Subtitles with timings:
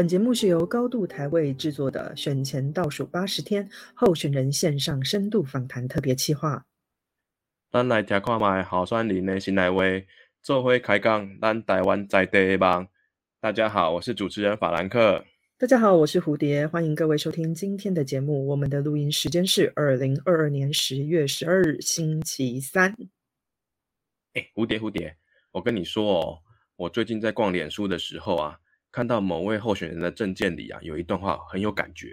[0.00, 6.64] 本节目是由高度台位制作的选前倒数八十天候选人线上深度访谈特别企划。
[7.70, 9.82] 咱来听看卖好酸林的新来话，
[10.40, 12.88] 做伙开讲咱台湾在地的梦。
[13.42, 15.22] 大家好，我是主持人法兰克。
[15.58, 18.46] 大家好，我是蝴蝶，欢迎各位收听今天的节目。
[18.46, 22.96] 我们的录音时间是二零二二年十月十二日星期三。
[24.32, 25.14] 哎，蝴蝶，蝴蝶，
[25.52, 26.38] 我跟你说哦，
[26.76, 28.58] 我最近在逛脸书的时候啊，
[28.92, 32.08] 看到某位候选人的证件里啊，有一段话很有感觉。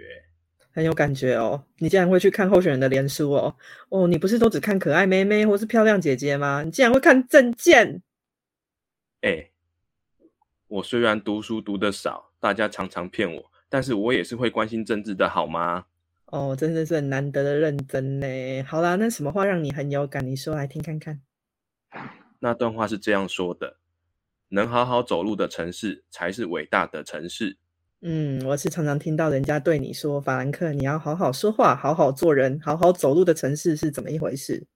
[0.70, 3.56] 很有感觉哦，你竟然会去看候选人的脸书哦？
[3.88, 6.62] 哦，你不是都只看可爱妹妹或是漂亮姐姐吗？
[6.62, 8.00] 你竟然会看证件？
[9.22, 9.50] 哎，
[10.68, 15.86] 我虽然读书读得少，大家常常骗我，但是我也是会关心政治的，好吗？
[16.26, 18.62] 哦，真的是很难得的认真呢。
[18.62, 20.24] 好啦，那什么话让你很有感？
[20.24, 21.20] 你说来听看看。
[22.38, 23.78] 那段话是这样说的：
[24.48, 27.58] 能好好走路的城市，才是伟大的城市。
[28.00, 34.66] 嗯，我是常常听到人家对你说：“法兰克，你要好好说话，好好做人，好好走路的城市是怎么一回事？”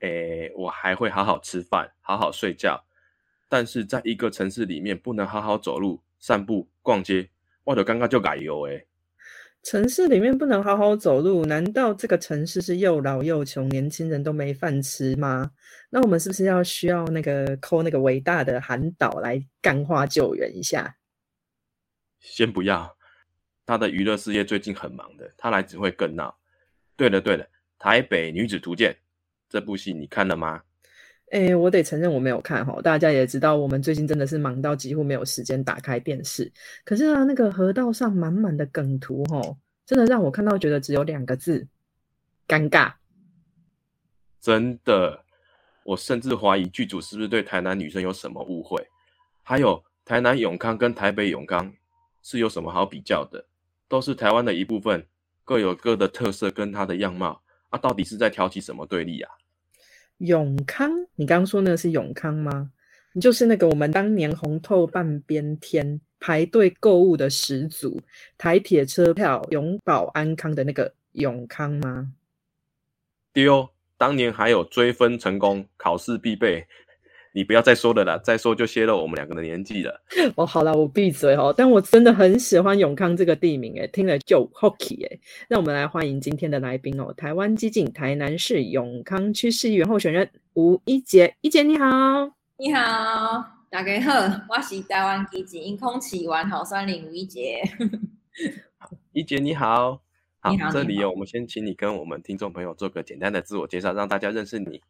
[0.00, 2.84] 诶，我还会好好吃饭，好好睡觉，
[3.48, 7.30] 但是在一个城市里面不能好好走路、散步、逛街，
[7.64, 8.86] 我的刚刚就改油诶。
[9.64, 15.52] 城市里面不能好好走路，难道这个城市是又老又穷，年轻人都没饭吃吗？
[15.88, 20.98] 那我们是不是要需要那个抠那个伟大的韩导来干化救援一下？
[22.20, 22.94] 先不要，
[23.64, 26.38] 他的娱乐事业最近很忙的，他来只会更闹。
[26.94, 27.44] 对了对了，
[27.78, 28.92] 《台北女子图鉴》
[29.48, 30.62] 这部戏你看了吗？
[31.34, 32.80] 哎，我得承认我没有看哈。
[32.80, 36.48] 大家也知道，我们最近真的是忙到几乎没有时间打开电视。
[36.84, 39.42] 可是啊，那个河道上满满的梗图哈，
[39.84, 41.66] 真的让我看到觉得只有两个字：
[42.46, 42.92] 尴尬。
[44.40, 45.24] 真的，
[45.82, 48.86] 我甚至怀疑剧组是不是对台南女生有什么误会？
[49.42, 51.72] 还有台南永康跟台北永康。
[52.22, 53.44] 是有什么好比较的？
[53.88, 55.04] 都是台湾的一部分，
[55.42, 57.78] 各有各的特色跟它的样貌啊！
[57.78, 59.30] 到底是在挑起什么对立啊？
[60.18, 62.70] 永康，你刚刚说那个是永康吗？
[63.12, 68.00] 你就是那个我们当年红透半边天排队购物的始祖，
[68.36, 72.12] 台铁车票永保安康的那个永康吗？
[73.32, 76.66] 丢，当年还有追分成功，考试必备。
[77.36, 80.00] 你不要再说了啦，再说就泄露我们两个的年纪了。
[80.36, 81.52] 哦，好了，我闭嘴哦。
[81.54, 85.18] 但我真的很喜欢永康这个地名，诶，听了就 hockey 哎。
[85.48, 91.86] 那我们来欢迎今天的来宾哦，台湾激进台南市永康区市议员候选人吴一杰，一杰你好，
[92.56, 94.12] 你好，大家好，
[94.48, 97.60] 我是台湾激进因空气玩好酸林吴一杰。
[99.10, 100.00] 一杰你好，
[100.48, 104.80] 你好，这里我们先请你跟我们听众朋友做个简单的自我介绍，让大家认识你。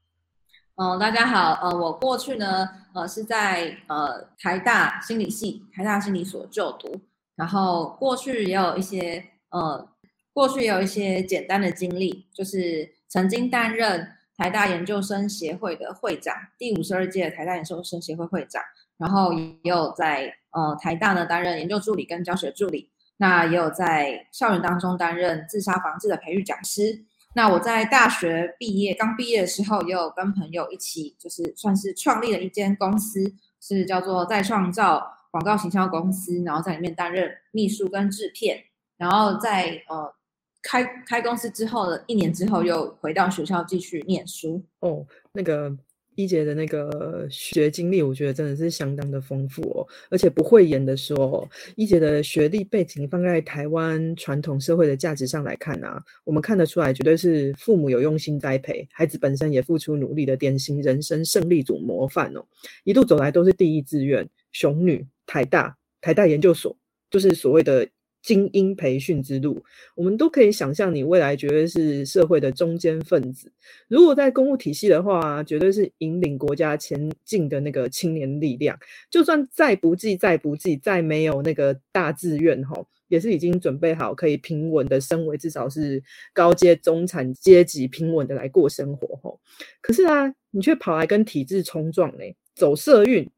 [0.76, 7.00] 嗯，大家好，呃，我过去呢，呃，是在呃台大心理系、台大心理所就读，
[7.36, 9.88] 然后过去也有一些呃，
[10.32, 18.60] 过去也有一些简单的经历，就是曾经担任台大研究生协会的会长，第五十二届台大研究生协会会长，
[18.98, 27.04] 然后也有在呃台大呢担任研究助理跟教学助理，那也有在校园当中担任自杀防治的培育讲师。
[27.34, 38.62] 那我在大学毕业刚毕业的时候，也有跟朋友一起，就是算是创立了一间公司，是叫做再创造广告行销公司，然后在里面担任秘书跟制片，
[38.96, 40.14] 然后在呃
[40.62, 44.62] 开开公司之后的一年之后，又回到学校继续念书。
[44.80, 45.76] 哦，那个。
[46.16, 62.44] 一姐的那个学经历，我觉得真的是相当的丰富哦，而且不会演的说，一姐的学历背景放在台湾传统社会的价值上来看啊，我们看得出来，绝对是父母有用心栽培，孩子本身也付出努力的典型人生胜利组模范哦，
[62.84, 66.76] 一路走来都是第一志愿，雄女台大台大研究所，
[67.10, 67.88] 就是所谓的。
[68.24, 69.62] 精英培训之路，
[69.94, 73.52] 我们都可以想象，你未来绝对是社会的中坚分子。
[73.86, 78.78] 如果在公务体系的话，绝对是引领国家前进的那个青年力量。
[79.10, 89.38] 就算再不济、再不济、再没有那个大志愿，吼，也是已经准备好可以平稳的升为至少是高阶中产阶级，平稳的来过生活，吼。
[89.82, 93.28] 可是啊，你却跑来跟体制冲撞，嘞，走社运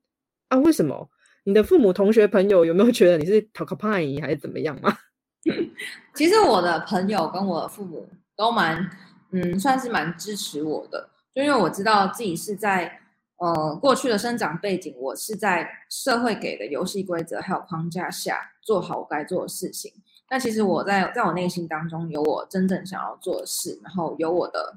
[0.47, 0.59] 啊？
[0.59, 1.11] 为什么？
[1.47, 4.93] 你的父母、同学、朋友有没有觉得你是讨个派还是怎么样吗？
[6.13, 8.05] 其实我的朋友跟我的父母
[8.35, 8.91] 都蛮，
[9.31, 12.99] 嗯，算是蛮支持我的，就因为我知道自己是在
[13.37, 19.93] 呃过去的生长背景，我是在社会给的游戏规则还有框架下做好我该做的事情。
[20.29, 24.77] 但其实我在在我内心当中有我真正想要做的事，然后有我的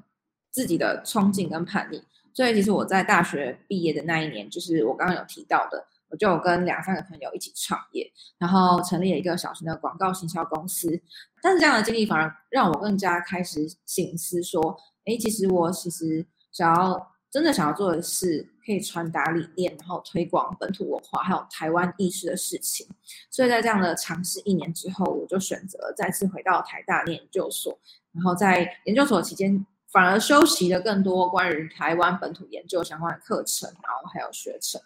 [0.52, 2.00] 自己的冲劲跟叛逆。
[2.32, 5.84] 所以其实我在大学毕业的那一年，就是我刚刚有提到的。
[6.10, 11.00] 我就跟两三个朋友一起创业，然后成立了一个小型的广告行销公司。
[11.42, 22.86] 但是这样的经历反而让我更加开始醒思，说，哎，其实我其实想要真的想要做的是可以传达理念，然后推广本土文化还有台湾意识的事情。
[23.30, 27.78] 所以在这样的尝试一年之后，我就选择再次回到台大念研究所，
[28.12, 29.66] 然后在研究所期间。
[29.92, 34.80] 反而修习了更多关于台湾本土研究相关的课程，然后还有学程。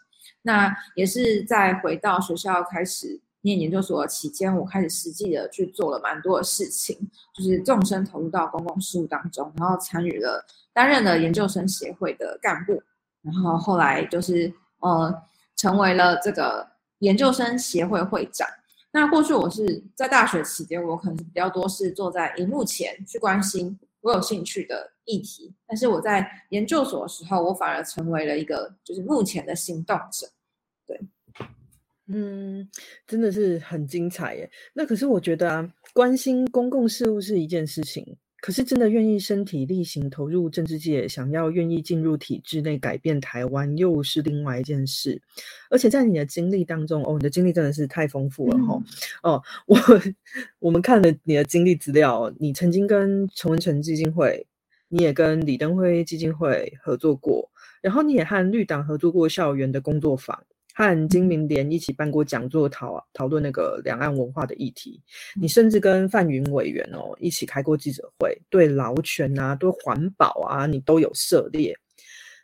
[0.46, 6.96] 那也是在回到学校开始念研究所期间，我开始实际的去做了蛮多的事情，
[7.34, 12.82] 就是纵身投入到公共事务当中，然后参与了担任了研究生协会的干部，
[13.22, 15.22] 然后后来就是呃
[15.56, 16.66] 成为了这个
[16.98, 18.46] 研究生协会会长。
[18.92, 23.78] 那过去我是在大学期间，我可能比较多是坐在荧幕前去关心。
[24.04, 30.30] 我有兴趣的议题，但是我在研究所的时候，我反而成为了一个就是目前的行动者。
[30.86, 31.00] 对，
[32.08, 32.68] 嗯，
[33.06, 34.50] 真的是很精彩耶。
[34.74, 38.18] 那可是我觉得啊，关心公共事务是一件事情。
[38.44, 45.18] 可是，真的愿意身体力行投入政治界，想要愿意进入体制内改变台湾，又是另外一件事。
[45.70, 48.78] 而且在你的经历当中，哦，你的经历真的是太丰富了哈。
[49.24, 49.78] 哦，我
[50.58, 54.46] 我们看了你的经历资料，你曾经跟陈文成基金会，
[54.88, 57.50] 你也跟李登辉基金会合作过，
[57.80, 60.44] 然后你也和绿党合作过校园的工作坊。
[60.74, 65.00] 和金明联一起办过讲座，讨讨论那个两岸文化的议题。
[65.40, 71.78] 你甚至跟范云委员哦一起开过记者会，对劳权啊，对环保啊，你都有涉猎。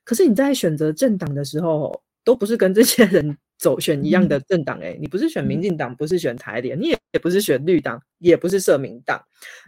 [0.05, 9.21] 可是你在选择政党的时候，都不是跟这些人走选一样的政党诶你不是选民进党，不是选台联，你也也不是选绿党，也不是社民党，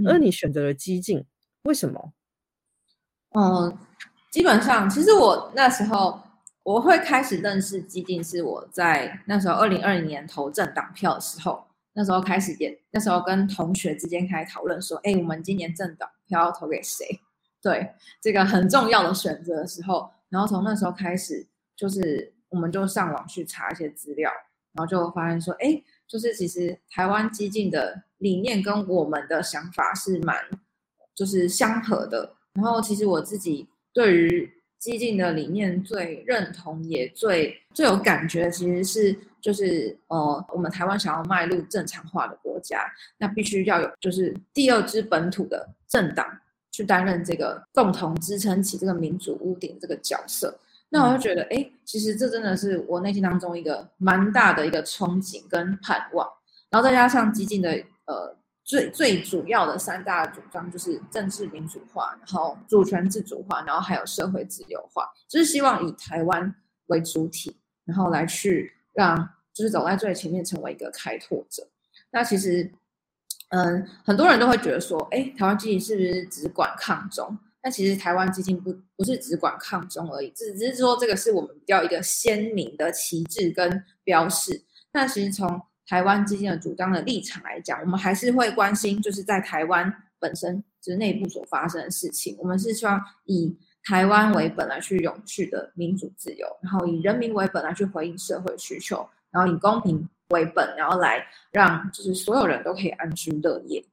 [0.07, 1.25] 而你选择了激进，
[1.65, 2.13] 为什么？
[3.35, 3.77] 嗯，
[4.31, 6.21] 基本上，其实我那时候。
[6.65, 11.65] 我会开始认识激进，是我在那时候二零二零年投政党票的时候，
[11.95, 17.05] 那时候开始也那时候跟同学之间开始讨论说，哎，我们今年政党票要投给谁？
[17.61, 21.45] 对这个很重要的选择的时候，然后从那时候开始，
[21.75, 24.31] 就是我们就上网去查一些资料，
[24.73, 30.37] 然后就发现说，哎，就是其实台湾激进的理念跟我们的想法是蛮
[31.13, 34.62] 就是相合的，然后其实我自己对于。
[34.83, 42.81] 激进的理念最认同也最最有感觉，其实是就是呃，我们台湾想要迈入正常化的国家，
[43.17, 46.27] 那必须要有就是第二支本土的政党
[46.73, 50.59] 去担任这个共同支撑起这个民主屋顶这个角色。
[50.89, 56.29] 那我就觉得，哎，其实这真的是我内心当中一个蛮大的一个憧憬跟盼望。
[56.71, 57.71] 然后再加上激进的
[58.07, 58.37] 呃。
[58.73, 66.55] 最最主要的三大主张就是政治民主化，然后主权自主化，然后还有社会自由化，就是希望以台湾
[66.87, 67.55] 为主体，
[67.85, 71.69] 然后来去让就是走在最前面，成为一个开拓者。
[72.13, 72.73] 那其实，
[73.51, 77.39] 嗯，很多人都会觉得说，哎，台湾基金是不是只管抗中？
[77.61, 84.65] 但其实台湾基金不不是只管抗中而已，只只是说这个是我们比较一个鲜明的旗帜跟标示。
[84.93, 85.61] 那其实从
[85.93, 92.35] 台湾基金的主张的立场来讲，我们还是会关心，就是在台湾本身就是内部所发生的事情。
[92.39, 103.85] 我们是希望以台湾为本来去永续的民主自由，然后以人民为本来去回应社会需求，然后以公平为本，然后来让就是所有人都可以安居乐业。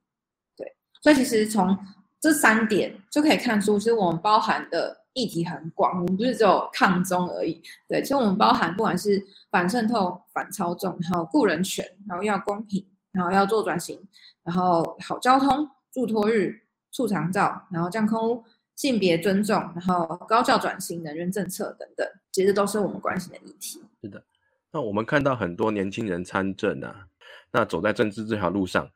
[0.56, 1.78] 对，所以其实从
[2.18, 4.99] 这三点就可以看出，其实我们包含的。
[5.12, 7.60] 议题很广，我们不是只有抗中而已。
[7.88, 14.00] 对，其实我们包含不管是反渗透、反操纵，然后雇人权，然后要公平，然后要做转型，
[14.44, 16.62] 然后好交通、助托日、
[16.92, 18.44] 促长照，然后降空污、
[18.76, 23.82] 性别尊重，然后高教转型、能源政策等等，其实都是我们关心的议题。
[24.02, 24.22] 是的，
[24.70, 27.06] 那我们看到很多年轻人参政啊，
[27.52, 28.88] 那走在政治这条路上，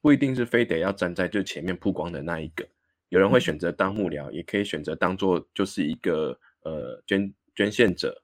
[0.00, 2.66] 不一定是非得要站在最前面曝光的那一个。
[3.12, 8.22] 有人会选择当幕僚，也可以选择当做就是一个呃捐捐献者。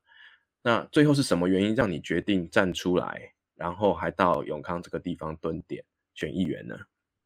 [0.63, 6.75] 那最后是什么原因让你决定站出来，然后还到永康这个地方蹲点选议员呢？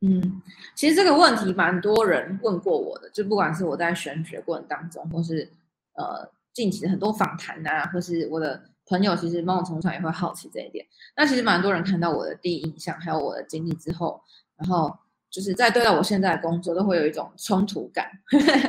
[0.00, 0.42] 嗯，
[0.75, 5.49] 其实这个问题蛮多人问过我的，就不管是我在选学过程当中，或是
[5.95, 10.85] 呃近期的很多访谈啊，或是我的朋友，其实某种程度上也会好奇这一点。
[11.16, 14.21] 那其实蛮多人看到我的第一印象，还有我的经历之后，
[14.57, 14.99] 然后。
[15.32, 18.06] 就是在对待我现在的工作，都会有一种冲突感，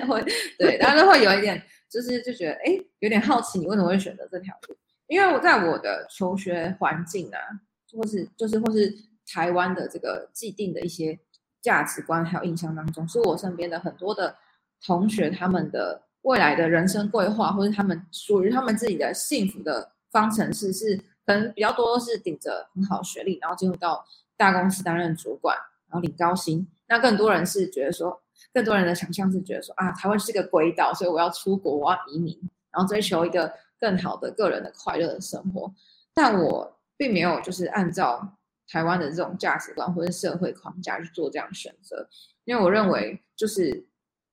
[0.08, 0.24] 会
[0.58, 4.76] 对大家都会有一点，就是就觉得哎，有点好奇你为什么会选择这条路？
[5.08, 7.38] 因为我在我的求学环境啊，
[7.92, 8.92] 或是就是或是
[9.28, 11.20] 台湾的这个既定的一些
[11.62, 14.34] 价值观还有印象当中，是我身边的很多的
[14.86, 24.06] 同学他们的未来的人生规划，或者他们属于他们自己的幸福的方程式，是可能比较多是顶着很好学历，然后进入到
[24.38, 25.58] 大公司担任主管，
[25.94, 26.68] 然后领高薪。
[26.88, 28.20] 那更多人是觉得说，
[28.52, 32.36] 更多人的想象是觉得说啊，台湾是个鬼岛，所以我要出国，我要移民，
[32.72, 35.72] 然后追求一个更好的个人的快乐的生活。
[36.16, 38.36] 但我并没有就是按照
[38.68, 42.08] 台湾的这种价值观或者社会框架去做这样选择，
[42.46, 43.86] 因为我认为就是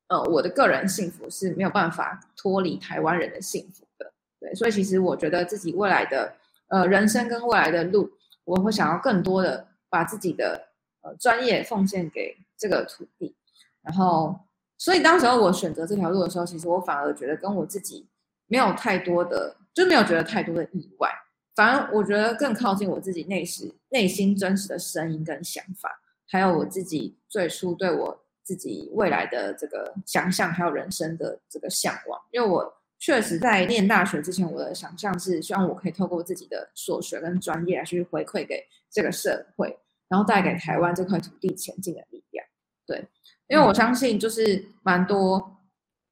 [0.09, 4.13] 呃，我的个人幸福是没有办法脱离台湾人的幸福的。
[4.41, 6.35] 对，所以其实我觉得自己未来的
[6.69, 8.11] 呃人生跟未来的路，
[8.45, 10.70] 我会想要更多的把自己的
[11.03, 13.35] 呃专业奉献给这个土地。
[13.83, 14.39] 然后，
[14.77, 18.07] 所以当时候我选择这条路的时候，其实我反而觉得跟我自己
[18.47, 21.11] 没有太多的，就没有觉得太多的意外。
[21.55, 32.21] 反而我觉得更靠近我自己内心内心真实的声音跟想法，还有我自己最初对我自己未来的这个想象，还有人生的这个向往。
[32.31, 39.79] 因为我确实在念大学之前，我的想象是希望我可以透过自己的所学跟专业来去回馈给这个社会，
[40.11, 42.47] 然后带给台湾这块土地前进的力量。
[42.87, 43.09] 对，
[43.49, 45.57] 因为我相信就是蛮多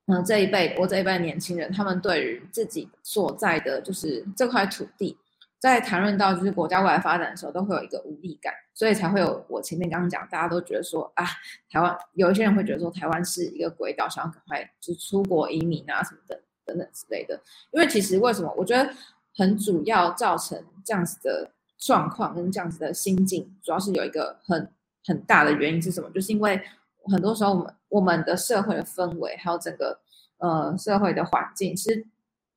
[0.07, 5.19] 嗯这一辈我这一辈年轻人，他们对于自己所在的就是这块土地。
[5.61, 11.27] 在谈论到就是国家未来发展的时候，都会有一个无力感，所以才会有我前面刚刚讲，大家都觉得说啊，
[11.69, 17.35] 台湾有一些人会觉得说台湾是一个鬼岛，想要赶快就出国移民啊什么的等等之类的。
[17.73, 18.55] 因为其实为什么？
[18.57, 18.89] 我觉得
[19.35, 24.71] 很主要造成这样子的状况跟这样子的心境，主要是有一个很
[25.07, 26.11] 很大的原因是什么？
[26.11, 26.61] 就是因为
[27.05, 29.99] 很多时候我们我们的社会的氛围还有整个
[30.39, 32.07] 呃社会的环境，其实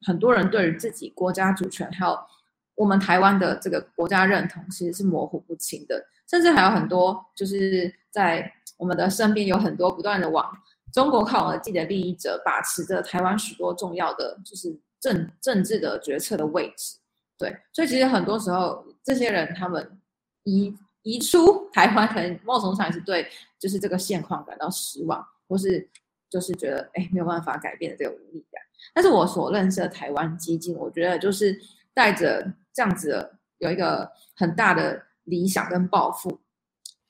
[0.01, 2.17] 很多人对于自己国家主权还有
[2.75, 10.51] 我们台湾的这个国家认同其实是模糊不清的，甚至还有很多就是在我们的身边有很多不断的往
[10.91, 16.97] 中国靠拢的既得利益者，把持着台湾许多重要的就是政政治的决策的位置。
[17.41, 19.99] 对，所以其实很多时候这些人他们
[20.43, 23.27] 移移出台湾，可能某种上也是对
[23.59, 25.89] 就是这个现况感到失望，或是
[26.29, 28.61] 就是觉得哎没有办法改变的这个无力感。
[28.93, 31.59] 但是我所认识的台湾激进，我觉得就是
[31.93, 32.53] 带着。
[32.73, 36.39] 这样子的有一个很大的理想跟抱负，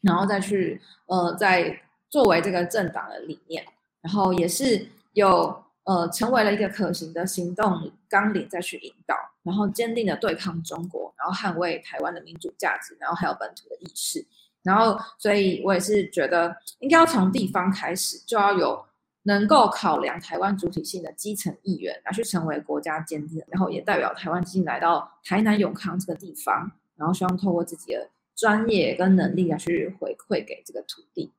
[0.01, 3.63] 然后再去呃，在作为这个政党的理念，
[4.01, 14.25] 然后也是有呃成为了一个可行的行动纲领再去引导，然后坚定的对抗中国，然后捍卫台湾的民主价值，然后还有本土的意识，
[14.63, 18.85] 然后所以我也是觉得应该要从地方开始，就要有。
[19.23, 31.31] 能够考量台湾主体性的基层议员来去成为国家坚定，然后也代表台湾进来到台南永康这个地方，然后希望透过自己的专业跟能力来去回馈给这个土地。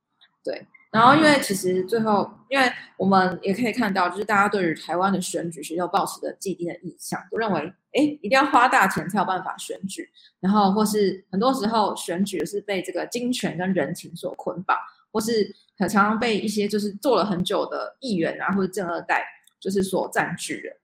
[0.45, 7.61] 对，然后因为其实最后，因为我们也可以看到，就是大家对于台湾的选举是有抱持的既定的印象，都认为，
[7.93, 14.77] 哎，一定要花大钱才有办法选举，然后或是很多时候选举是被这个金钱跟人情所捆绑。
[15.15, 19.23] 或是很常常被一些就是做了很久的议员啊，或者正二代
[19.61, 20.75] 就是所占据的。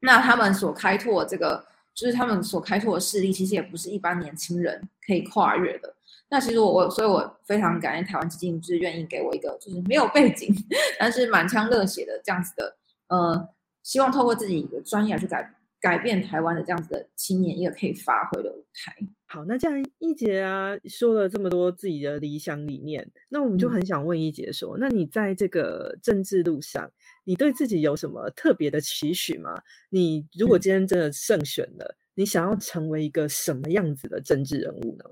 [0.00, 5.94] 那他们所开拓这个，就是他们所开拓的势力，其实也不是一般年轻人可以跨越的。
[6.34, 10.52] 那其实我我，所以我非常感谢台湾基金，就是愿意给我一个就是没有背景，
[10.98, 12.76] 但是满腔热血的这样子的，
[13.06, 13.48] 呃，
[13.84, 18.92] 希望透过自己的专业去改改变台湾的这样子的青年一个可以发挥的舞台。
[19.26, 26.90] 好，那既然一杰啊说了这么多自己的理想理念，那我们就很想问一杰说，那你在这个政治路上，
[27.22, 29.54] 你对自己有什么特别的期许吗？
[29.88, 35.04] 你如果今天真的胜选了，你想要成为一个什么样子的政治人物呢？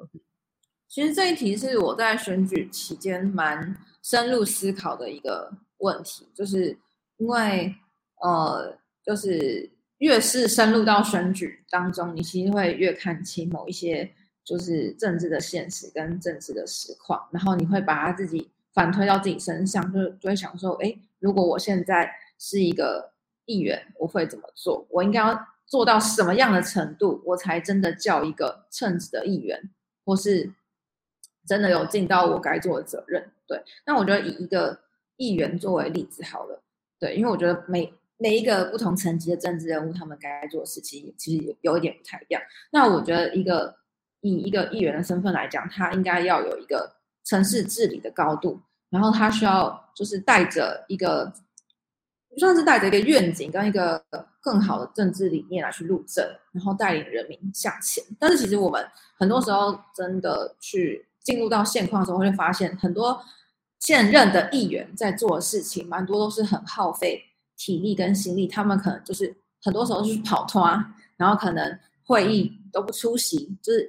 [0.92, 6.76] 其实这一题是我在选举期间蛮深入思考的一个问题，就是
[7.16, 7.74] 因为
[8.20, 9.70] 呃，就是。
[9.98, 14.10] 越是深入到选举当中，你其实会越看清某一些
[14.42, 23.12] 就是政治的现实跟政治的实况，然后你会把他自己反推到自己身上，就就会想说：哎，如果我现在是一个
[23.44, 24.84] 议员，我会怎么做？
[24.90, 29.70] 我应该要做到什么样的程度，我才真的叫一个称职的议员，
[30.04, 30.52] 或是
[31.46, 33.30] 真的有尽到我该做的责任？
[33.46, 34.78] 对，那我觉得以一个
[35.16, 36.62] 议员作为例子好了，
[36.98, 42.40] 对，因为我觉得每每一个不同层级的政治人物，他们该做的事情其实有一点不太一样。
[42.70, 43.74] 那我觉得，一个
[44.20, 46.90] 以一个议员的身份来讲，他应该要有一个
[47.24, 51.32] 城市治理的高度，然后他需要就是带着一个，
[52.38, 54.02] 算是带着一个愿景跟一个
[54.40, 58.02] 更好的政治理念来去入政，然后带领人民向前。
[58.18, 58.86] 但是其实我们
[59.18, 63.22] 很多时候真的去进入到现况的时候，会发现很多
[63.78, 67.24] 现任的议员在做的事情，蛮多都是很耗费。
[67.54, 70.66] 体力跟心力，他们可能就是很多时候就是跑脱，
[71.16, 73.88] 然后可能会议都不出席，就是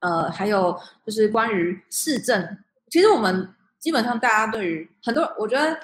[0.00, 0.76] 呃，还有
[1.06, 2.58] 就是关于市政，
[2.90, 5.78] 其实我们基本上大家对于很多，我觉得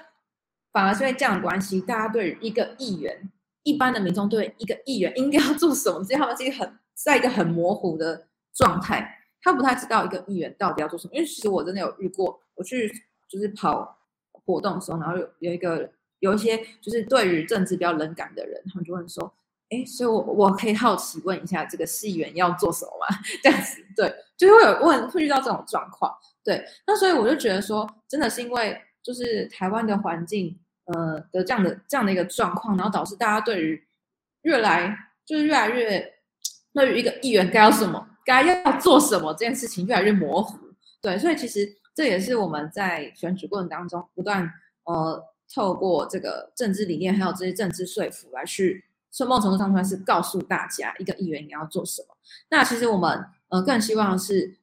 [0.73, 3.31] 反而是因为这样的关系，大家对于一个议员，
[3.63, 11.15] 一般的民众对一个议员应该要做什么，其实他们是一个很在一个很模糊的状态，他不太知道一个议员到底要做什么。
[11.15, 12.91] 因为其实我真的有遇过，我去
[13.29, 13.99] 就是跑
[14.33, 19.33] 活动的时候，然后有有一个有一些就是对于政治比较冷感的人，他们就问说。
[19.73, 23.17] 哎，所以，我我可以好奇问一下，这个市议员要做什么吗？
[23.41, 26.67] 这样子，对，就会有问，会遇到这种状况，对。
[26.89, 33.81] 那所以我就觉得说，真的是因为就是台湾的环境，呃的这样的这样的一个状况，然后导致大家对于
[34.43, 34.93] 越来
[35.25, 36.15] 就是越来越
[36.75, 40.59] 对于一个议员该要什么，该要做什么这件事情越来越模糊，
[41.01, 41.19] 对。
[41.19, 44.51] 所以其实这也是我们在选举过程当中不断
[44.85, 45.23] 呃
[45.55, 48.85] 透过这个政治理念还有这些政治说服来去。
[49.13, 52.17] 顺梦程度上，算是告诉大家一个议员你要做什么。
[52.49, 54.57] 那其实我们呃更希望是，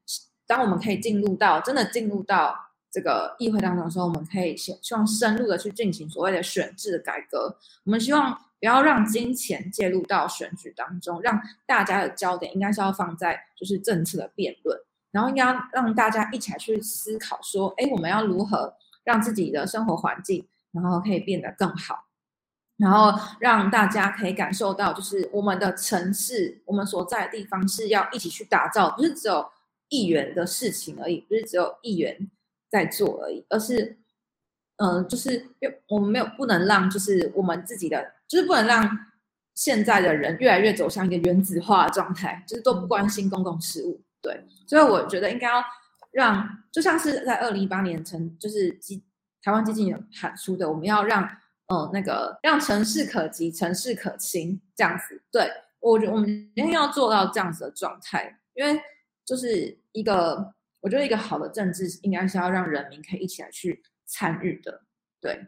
[0.48, 2.56] 当我们可以进入到真的进入到
[2.90, 7.58] 这个议会当中的时候，我们可以希希望深入的去进行所谓的选制改革。
[7.84, 14.80] 我们希望不要让金钱介入到选举当中，让大家的焦点应该是要放在就是政策的辩论，
[15.12, 22.06] 然后应该让大家一起来去思考说，哎，我们要如何让自己的生活环境，然后可以变得更好。
[22.78, 29.50] 然后让大家可以感受到，就是我们的城市，我们所在的地方是要一起去打造，不是只有
[29.90, 32.30] 议员的事情而已，不是只有议员
[32.70, 33.98] 在做而已，而是，
[34.78, 35.48] 嗯，就是
[35.88, 38.90] 我们没有不能让，就是我们自己的，就是不能让
[39.54, 44.02] 现在的人越来越走向一个原子化的状态，就是都不关心公共事务。
[44.22, 45.64] 对，所以我觉得应该要
[46.12, 49.04] 让，就像是在二零一八年成，就是基
[49.42, 51.30] 台湾基金喊出的，我们要让。
[51.70, 55.22] 嗯，那个让城市可及，城市可亲，这样子。
[55.30, 55.52] 对
[55.82, 58.82] 我觉得我们一定要做到这样子的状态，因为
[59.26, 64.82] 就是一个，我觉得一个好的政治应该是要让人民可以一起来去参与的。
[65.22, 65.46] 对，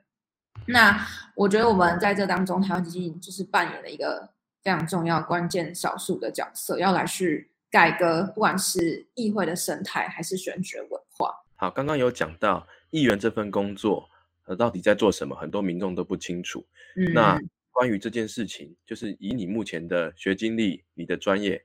[0.67, 4.30] 那我觉得我们在这当中，台湾基金就是扮演了一个
[4.62, 11.34] 非常重要、关键、少数的角色，要来去改革，不管是议会的生态，还是选举文化。
[11.56, 14.08] 好，刚刚有讲到议员这份工作。
[14.45, 15.36] 呃，到底在做什么？
[15.36, 16.65] 很多民众都不清楚。
[16.95, 17.39] 嗯，那
[17.72, 21.63] 关于这件事情，就是以你目前的学经历、你的专业，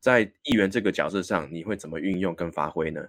[0.00, 3.00] 在议员这个角色上，你会怎么运用跟发挥呢？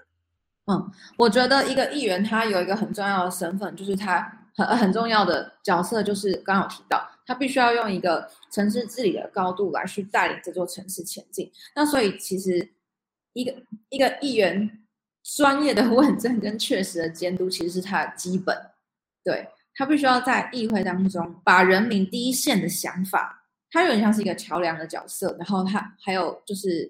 [0.65, 11.52] 嗯，我觉得一个议员他有一个很重要的身份，就是他很很重要的角色，就是刚刚有提到，他必须要用一个城市治理的高度来去带领这座城市前进。
[11.76, 12.73] 那所以其实
[13.34, 13.54] 一个
[13.89, 14.86] 一个议员
[15.36, 18.58] 专业的问政跟确实的监督，其实是他的基本。
[19.23, 26.89] 对他必须要在议会当中把人民第一线的想法，他有点像是一个桥梁的角色，然后他还有就是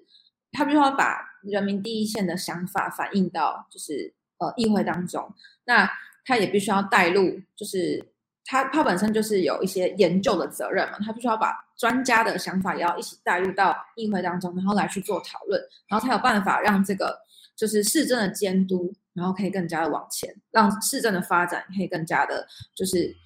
[0.52, 5.32] 他必须要把人民第一线的想法反映到就是呃议会当中，
[5.64, 5.90] 那
[6.24, 8.04] 他也必须要带入，就是
[8.44, 17.18] 他他本身就是有一些研究的责任嘛，他必须要把专家的想法也要一起带入到议会当中，然后来去做讨论，然后才有办法让这个
[17.56, 18.94] 就是市政的监督。
[19.14, 23.16] 然后可以更加的往前，让市政的发展可以更加的，就是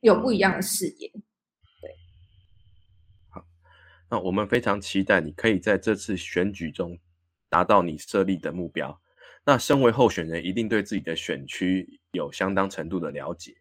[0.00, 1.08] 有不一样的视野。
[1.08, 1.90] 对，
[3.30, 3.42] 好，
[4.10, 6.98] 那我们非常期待你可以在这次选举中
[7.48, 9.00] 达到你设立的目标。
[9.44, 13.56] 那身为候选人，一定对自己的选区有相当程度的了解。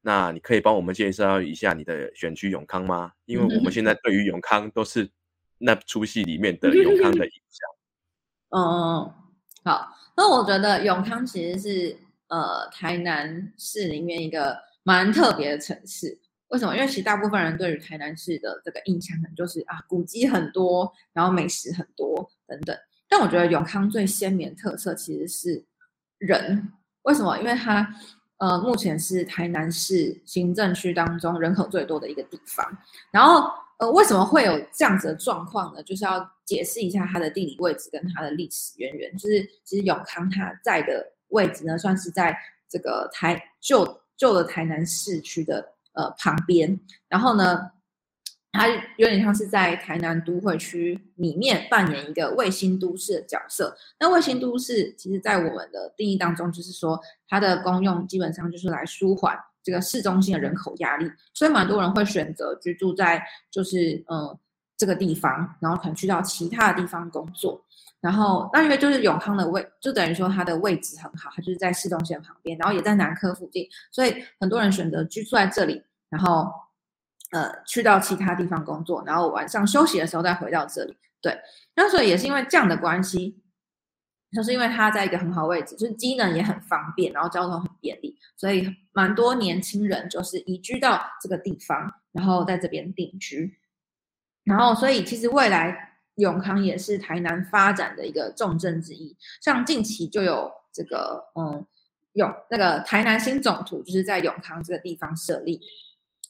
[0.00, 3.12] 那你可以帮我们介绍一下你的选区永康吗？
[3.24, 5.08] 因为我们现在对于永康都是
[5.58, 7.70] 那出戏里面的永康的印象。
[8.56, 9.14] 嗯，
[9.64, 9.88] 好。
[10.16, 11.96] 那我觉得永康其实是
[12.28, 16.18] 呃台南市里面一个蛮特别的城市。
[16.48, 16.74] 为什么？
[16.74, 22.76] 因为其实大部分人对于台南市的这个印象可能就是啊古迹很多，然后美食很多等等。
[23.16, 25.64] 但我觉得永康最鲜明特色其实是
[26.18, 26.72] 人。
[27.02, 27.38] 为什么？
[27.38, 27.88] 因为它
[28.38, 32.66] 呃目前是台南市行政区当中人口最多的一个地方。
[33.12, 33.48] 然后
[33.78, 35.82] 呃为什么会有这样子的状况呢？
[35.84, 36.28] 就是要。
[36.46, 42.36] 解释一下它的地理位置跟它的历史渊源，就是其实永康它在的位置呢，算是在
[42.68, 47.70] 这个台旧旧的台南市区的呃旁边，然后呢，
[48.54, 53.76] 它有点像是在台南都会区里面扮演一个卫星都市的角色。
[54.00, 64.38] 那卫星都市其实在我们的定义当中，就是说它的功用基本上就是来舒缓这个市中心的人口压力，所以蛮多人会选择居住在就是嗯。
[64.76, 67.64] 这个地方，然后可能去到其他的地方工作，
[68.00, 76.52] 然后那因为就是永康的位，就等于说它的位置很好，它就是在市中心旁边，然后也在南科附近，所以很多人选择居住在这里，然后
[77.34, 80.96] 呃去到其他地方工作，然后晚上休息的时候再回到这里。
[81.20, 81.36] 对，
[81.74, 83.42] 那所以也是因为这样的关系，
[84.30, 93.58] 就是因为它在一个很好位置，就是机能也很方便，然后交通很便利，所以蛮多年轻人就是移居到这个地方，然后在这边定居。
[94.44, 99.16] 然后，所以其实未来永康也是台南发展的一个重镇之一。
[99.40, 101.66] 像近期就有这个，嗯，
[102.12, 105.58] 永那个台南新总图就是在永康这个地方设立。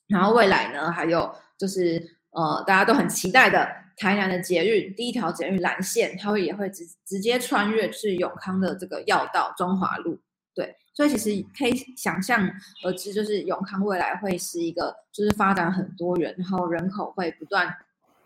[0.09, 10.21] 然后未来呢，还有就是呃，大家都很期待的台南的捷运第一条捷运蓝线，它会也会直直接穿越是永康的这个要道中华路。
[10.55, 12.49] 对，所以其实可以想象
[12.85, 17.75] 而知，就是永康未来会是一个就是发展很多元，然后人口会不断。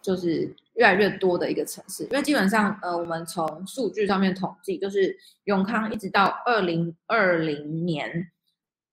[0.01, 5.15] 就是越来越多的一个城市，因为基本上，呃，我们从数据上面统计，就是
[5.45, 8.31] 永康一直到二零二零年，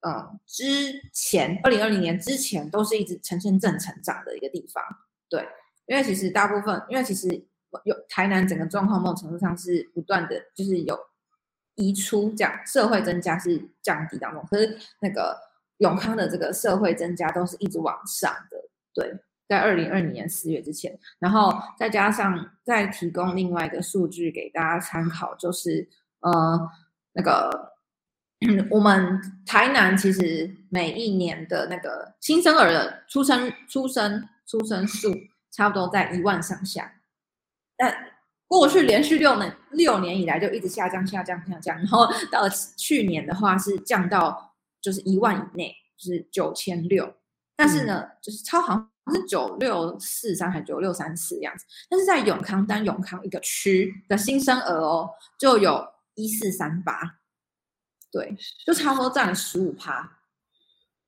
[0.08, 0.64] 嗯，之
[1.12, 4.84] 前二零二零年之前都是一直呈现正成长的一个地方。
[5.28, 5.48] 对，
[5.88, 7.28] 因为其实大部分，因为其实
[7.86, 11.00] 有台南整个状况某种程度上是不断的就是有
[11.74, 15.36] 移出，这样社会增加是降低当中，可是那个
[15.78, 18.58] 永康的这个社会增加都是一直往上的，
[18.94, 19.20] 对。
[19.48, 25.88] 在二零二零年四月之前，然后再加上再提供另外一个数据给大家参考，就是
[26.22, 26.68] 呃
[27.14, 27.75] 那个
[28.70, 35.14] 我们台南其实每一年的那个新生儿的出生出生出生数
[35.52, 36.92] 差不多在一万上下，
[37.78, 37.96] 但
[38.48, 47.16] 过去连续六年六年以来就一直下降下降下降，然后到了去年的话是降到就是一万以内，就是九千六，
[47.56, 48.90] 但是呢就是超行。
[49.14, 51.64] 是九六四三还是九六三四样子？
[51.88, 57.00] 但是在永康单永康一个区的新生儿哦，就有一四三八，
[58.16, 58.34] 对，
[58.66, 60.10] 就差不多占了十五趴，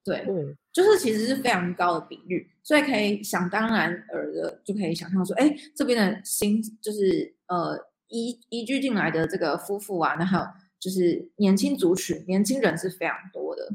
[0.03, 0.27] 对，
[0.73, 10.45] 就是其实是非常高的比率，所以可以想当然而的就可以想象说，哎，这边的新就是呃移移居进来的这个夫妇啊，那还有
[10.81, 13.71] 就是年轻族群，年轻人是非常多的。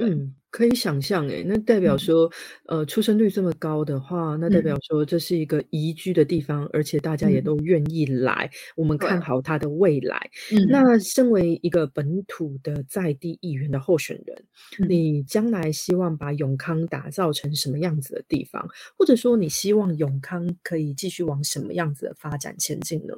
[0.00, 2.30] 嗯，可以想象，诶，那代表说，
[2.66, 8.48] 呃，出生率这么高的话，那代表说这是一个宜居的地方，而且大家也都愿意来。
[8.76, 10.30] 我们看好它的未来。
[10.68, 14.44] 那身为一个本土的在地议员的候选人，
[14.88, 18.64] 你将来希望把永康打造成什么样子的地方？
[18.96, 23.14] 或者说，你希望永康可以继续往什么样子的发展前进呢？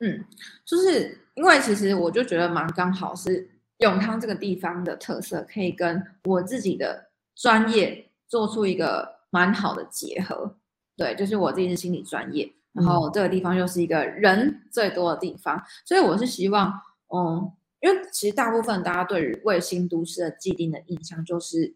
[0.00, 0.22] 嗯，
[0.66, 3.48] 就是因为其实我就觉得蛮刚好是。
[3.78, 10.56] 永康这个地方的特色，可以跟我自己的专业做出一个蛮好的结合。
[10.96, 16.72] 对，就是我自己是心理专业，然后这个地方又是一个人最多的地方，所以我是希望，
[17.14, 21.72] 嗯，因为其实大部分大家对于卫星都市的既定的印象，就是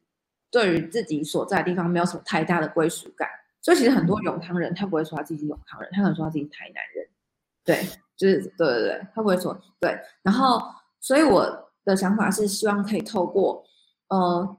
[0.51, 3.29] 对于自己所在的地方没有什么太大的归属感，
[3.61, 7.09] 所以其实很多永康人他不会说他自己是永康人，他可能说他自己是台南人。
[7.65, 10.61] 对，就是对对对，他不会说对，然后
[10.99, 11.69] 所以我。
[11.85, 13.65] 的想法是希望可以透过，
[14.09, 14.57] 呃，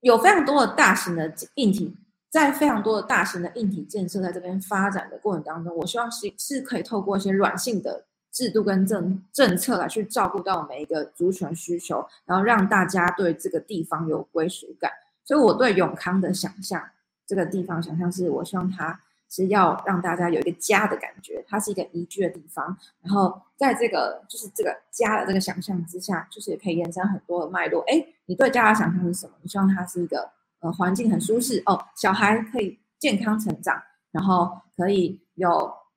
[0.00, 1.96] 有非常多的大型的硬体，
[2.30, 14.90] 在非常多的大型的硬体建设在这边发展的过程当中，我希望是是可以透过一些软性的制度跟政政策来去照顾到每一个族群需求，然后让大家对这个地方有归属感。
[15.24, 16.82] 所以我对永康的想象，
[17.26, 19.00] 这个地方想象是我希望它。
[19.30, 22.76] 是要让大家有一个家的感觉，它是一个宜居的地方。
[23.00, 27.80] 然后在这个就是这个家的这个想象之下，就是也可以延伸很多的脉络。
[27.86, 29.32] 哎，你对家的想象是什么？
[29.40, 35.48] 你希望它是一个呃环境很舒适哦，小孩可以健康成长，然后可以有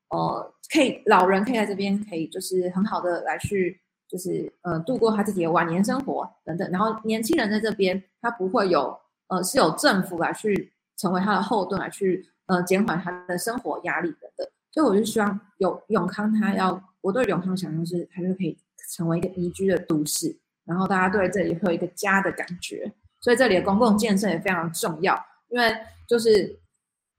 [0.09, 6.69] 呃可以老人可以在这边可以就是很好的来去就是呃度过他自己的晚年生活等等。
[6.69, 8.95] 然后年轻人在这边他不会有
[9.27, 12.29] 呃是有政府来去成为他的后盾来去。
[12.45, 18.57] 呃，减缓他的生活压力等等，所以我就希望有永康，他要我对永康想象是，他就可以
[18.93, 22.93] 成为一个宜居的都市，然后大家对这里会有一个家的感觉。
[23.21, 25.73] 所以这里的公共建设也非常重要，因为
[26.05, 26.59] 就是，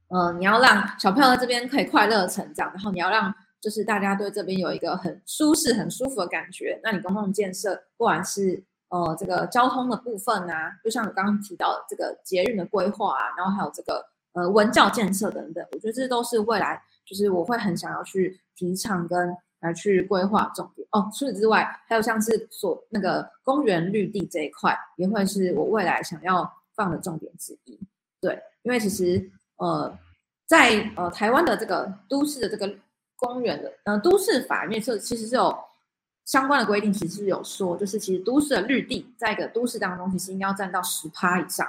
[0.08, 6.78] 呃，你要让小朋友在这边可以快乐成长，然后你要让就是大家对这边有一个很舒适、很舒服的感觉。
[6.82, 14.04] 那你公共建设，不管是呃这个交通的部分啊，就像我刚刚提到的这个捷运的规划啊，然后还有这个。
[14.34, 21.08] 呃，文教建设等等，我觉得这都是未来，就是我会很想要去提倡跟来去规划重点哦。
[21.12, 27.78] 除此之外，还有像是所那个公园绿地这一块，也会是我未来想要放的重点之一。
[28.20, 29.96] 对，因为其实呃，
[30.46, 32.68] 在呃台湾的这个都市的这个
[33.16, 35.56] 公园的呃都市法里面是其实是有
[36.24, 41.66] 相关的规定，其实是有说，就是其实都市的绿地在一个都市当中，其实应该要占到十趴以上。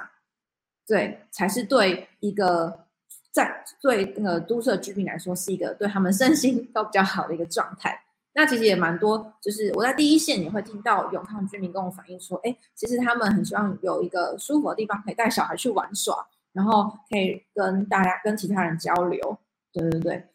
[0.86, 2.86] 对，才是对一个
[3.32, 8.02] 在对那个都市居民来说，是一个对他们身心都比较好的一个状态。
[8.32, 16.14] 那其实也蛮多，就是我在第一线也会听到永康居民跟我反映说，哎，其实他们很希望有一个舒服的地方可以带小孩去玩耍，
[16.52, 19.38] 然后可以跟大家、跟其他人交流。
[19.72, 20.28] 对对对，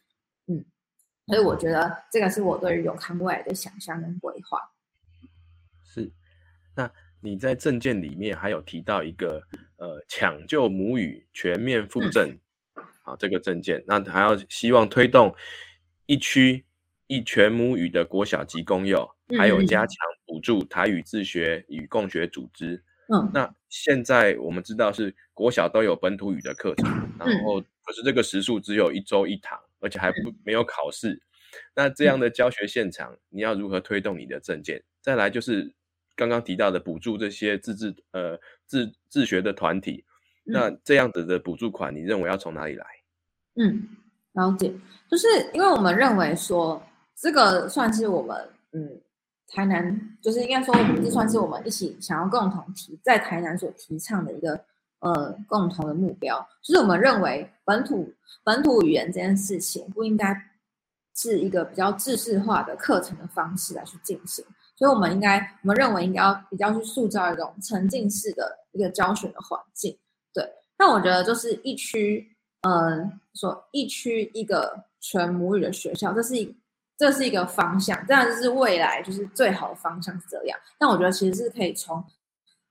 [0.47, 0.65] 嗯，
[1.27, 4.59] 所以我觉得这个是我对于永康未来的想象跟规划。
[5.83, 6.11] 是，
[6.75, 9.41] 那你在证件里面还有提到一个
[9.77, 12.37] 呃抢救母语全面复振，
[13.03, 15.33] 好，这个证件，那还要希望推动
[16.05, 16.65] 一区。
[17.07, 19.05] 一全母语的国小及公幼，
[19.37, 22.81] 还有加强补助台语自学与共学组织。
[23.13, 31.21] 嗯，那现在我们知道是国小都有本土语的课程，然后可是这个时数只有一周一堂，而且还不没有考试。
[31.75, 34.81] 那这样的教学现场，你要如何推动你的证件？
[35.01, 35.69] 再来就是
[36.15, 40.05] 刚刚提到的补助这些自治呃自自学的团体，
[40.43, 42.85] 那这样子的补助款，你认为要从哪里来？
[43.55, 43.87] 嗯，
[44.33, 44.73] 了解，
[45.09, 46.81] 就是因为我们认为说。
[47.23, 48.35] 这个算是我们
[48.71, 48.99] 嗯，
[49.45, 54.59] 台南就是应该说，这算是我们一起想要共同提在台南所提倡的一个
[55.01, 58.11] 呃共同的目标，就是我们认为本土
[58.43, 60.35] 本土语言这件事情不应该
[61.13, 64.43] 是一个比较制式化的课程的方式来去进行，
[64.81, 69.95] 所以我们应该我们认为应该要比较去塑造一种沉浸式的一个教学的环境。
[70.33, 70.43] 对，
[70.79, 76.57] 那我觉得就是一区嗯，说一区一个全母语的学校，这是一。
[76.97, 80.59] 这是一个方向，这样就是未来就是最好的方向是这样。
[80.77, 81.97] 但我觉得其实是可以从，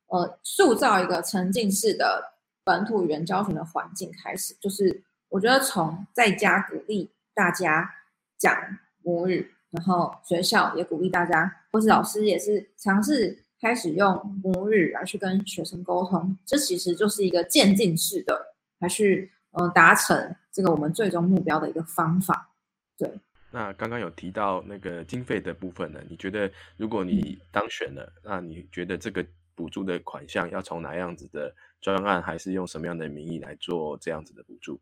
[0.07, 2.23] 呃，塑造一个沉浸式的
[2.63, 4.55] 本土语言教学的环境开始。
[4.61, 7.91] 就是我觉得从在家鼓励大家
[8.39, 8.55] 讲
[9.03, 16.37] 母语，然后学校也鼓励大家，或是老师也是尝试开始用母语来去跟学生沟通。
[16.45, 22.51] 这其实就是一个渐进式的，来去嗯达成这个我们最终目标的一个方法。
[22.97, 23.11] 对。
[23.53, 26.01] 那刚刚有提到那个经费的部分呢？
[26.09, 34.81] 你觉得如果你当选了，那你觉得这个补助的款项要从哪样子的专案，还是用什么样的名义来做这样子的补助？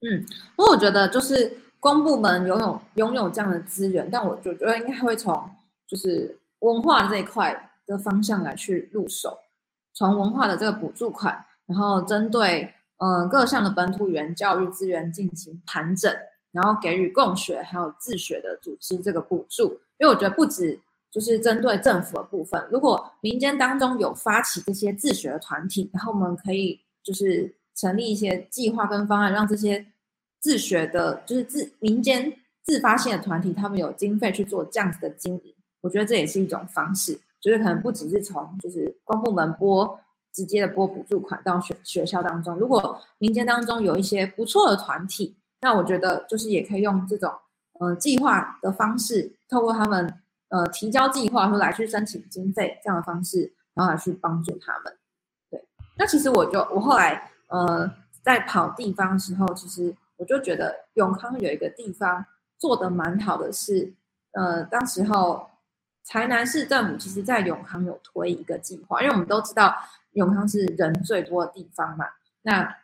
[0.00, 5.50] 嗯，因为我觉得就是公部门拥有拥有这样的资源，但我就觉得应该会从
[5.88, 9.36] 就是文化这一块的方向来去入手，
[9.94, 16.14] 从文化的这个补助款，然后针对嗯各项的本土语言教育资源进行盘整。
[16.52, 19.66] 然后给予共学还有自学的组织这个补助，
[19.98, 20.76] 因为我觉得不止
[21.08, 29.86] 就是针对政府的部分，如果民间当中有发起这些自学的团体，然后我们可以就是成立一些计划跟方案，让这些
[30.40, 40.00] 自学的，就是自民间自发性的团体，他们有经费去做这样子的经营，我觉得这也是一种方式，就是可能不只是从就是公部门拨
[40.32, 45.36] 直接的拨补助款到学学校当中，如果民间当中有一些不错的团体。
[45.62, 47.30] 那我觉得就是也可以用这种
[47.78, 50.10] 呃计划的方式，透过他们
[50.48, 54.96] 呃提交计划，说来去申请经费这样的方式，然后来去帮助他们。
[55.50, 55.62] 对，
[55.98, 62.24] 那其实我就我后来呃在跑地方的时候，其实我就觉得永康有一个地方
[62.58, 63.92] 做的蛮好的，是
[64.32, 65.50] 呃当时候
[66.06, 69.74] 台南市政府其实在永康有推一个计划，因为我们都知道
[70.12, 72.06] 永康是人最多的地方嘛，
[72.42, 72.76] 那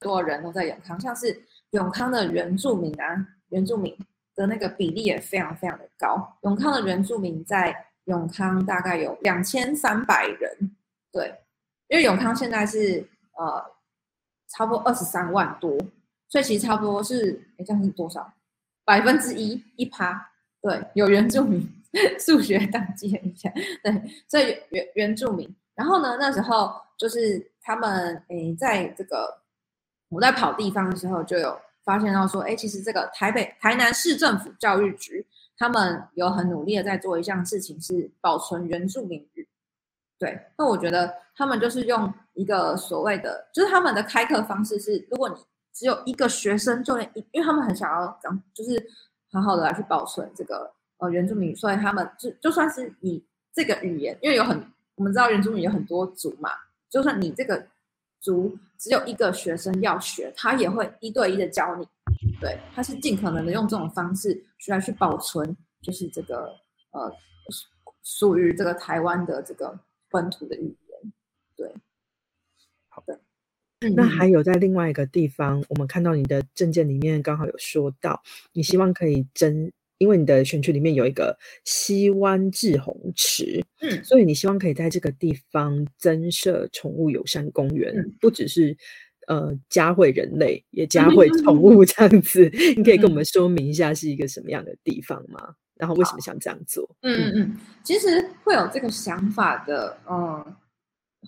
[0.00, 1.44] 多人都在永康，像是。
[1.70, 3.96] 永康的原住民啊，原住民
[4.34, 6.36] 的那个比例也非常非常的高。
[6.42, 10.76] 永康的原住民在永康大概有两千三百人，
[11.12, 11.32] 对，
[11.86, 13.64] 因为永康现在是呃
[14.48, 15.78] 差不多二十三万多，
[16.30, 18.32] 所以其实差不多是哎这样是多少？
[18.86, 20.30] 百分之一一趴，
[20.62, 21.68] 对，有原住民，
[22.18, 23.52] 数学当记一下，
[23.84, 23.92] 对，
[24.26, 25.54] 所以原原住民。
[25.74, 29.38] 然后呢，那时候就是他们诶在这个。
[30.12, 35.24] 我在跑地方的时候，就有发现到说，哎，其实这个台北、台南市政府教育局，
[35.56, 39.48] 他们有很努力的在做一项事情，是保存原住民语。
[40.18, 45.36] 对，那我觉得他们就是用一个所谓的，就是他们的开课方式是，如果你
[45.72, 48.90] 只有一个学生，就连一，因为他们很想要讲，就是
[49.30, 54.62] 很好的来去保存这个呃原住民，所以他们就就算是你这个语言，因为有很
[54.94, 56.50] 我们知道原住民有很多族嘛，
[56.88, 57.66] 就算你这个。
[58.22, 61.88] 族只有一个学生要学，他也会一对一的教你。
[62.38, 66.54] 对，他是尽可能的用这种方式去来去保存，就是这个
[66.90, 67.10] 呃
[68.02, 69.80] 属于这个台湾的这个
[70.10, 71.12] 本土的语言。
[71.56, 71.74] 对，
[72.90, 73.18] 好的。
[73.94, 78.20] 那还有在另外一个地方，我们看到你的证件里面刚好有说到，
[78.52, 79.70] 你希望可以增。
[79.98, 88.74] 因为你的选区里面有一个西湾志红池，嗯，所以你希望可以在这个地方增设宠物友善公园，不只是
[89.26, 92.50] 呃教会人类，也教会宠物这样子。
[92.78, 95.54] 你可以跟我们说明一下是一个什么样的地方吗？
[95.76, 96.88] 然后为什么想这样做？
[97.02, 100.42] 嗯嗯嗯，其实会有这个想法的，嗯，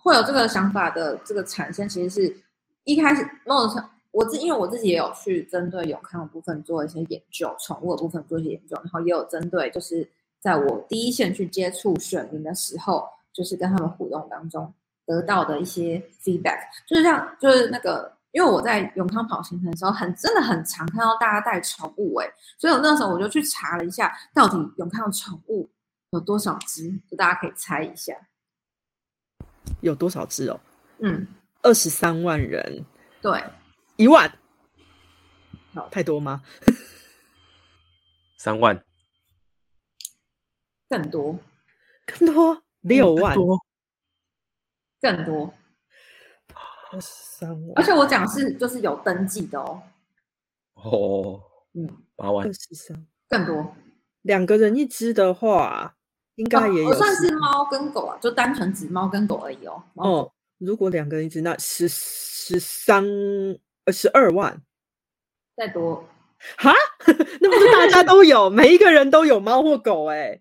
[0.01, 2.37] 会有这个想法的这个产生，其实是
[2.85, 10.09] 一开始某种程我自因为我自己也有去针对永康的部分做一些研究，宠物的部分做一些研究，然后也有针对就是
[10.41, 14.73] 在我第一线去接触选民的时候，就是跟他们互动当中
[15.07, 18.13] 得到的一些 feedback，就是像就是那个。
[18.33, 22.27] 因为我在永康跑行程的时候，很真的很常看到大家带宠物哎，
[22.57, 25.69] 所以我那时候我就去查了一下，到底永康的宠物
[26.13, 28.15] 有多少只，就大家可以猜一下，
[29.83, 30.59] 有多少只哦？
[31.01, 31.27] 嗯，
[31.61, 32.85] 二十三万人，
[33.21, 33.45] 对，
[33.97, 34.39] 一万，
[35.75, 35.89] 好。
[35.91, 36.43] 太多吗？
[38.39, 38.83] 三万，
[40.89, 41.39] 更多，
[42.07, 43.35] 更多，六万？
[43.35, 43.59] 多，
[45.01, 45.53] 更多。
[46.93, 49.83] 二十三万，而且我讲是就是有登记的哦。
[50.75, 51.43] 哦，
[51.75, 52.47] 嗯，八万。
[52.47, 53.75] 二，十三，更多。
[54.23, 55.97] 两个人一只的话，
[56.37, 59.83] 应该也有我算是猫跟狗啊，就单纯指猫跟狗而已哦。
[59.95, 60.33] 哦。
[60.59, 63.05] 如果两个人一只，那十十三
[63.85, 64.63] 呃十二万
[65.57, 66.09] 再多，
[66.57, 66.73] 哈，
[67.41, 70.41] 那不是大家都有，每一个人都有猫或狗哎、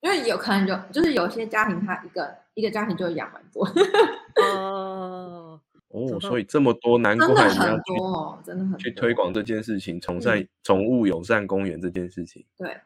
[0.00, 3.64] 因为有可能有就是有些家庭他一个一个家庭就会养蛮多，
[4.42, 5.60] 哦，
[5.90, 12.44] 哦，所以这么多，难怪真的人很去多哦，真的很去推广这件事情，宠善宠物友善公园这件事情。
[12.58, 12.76] 对。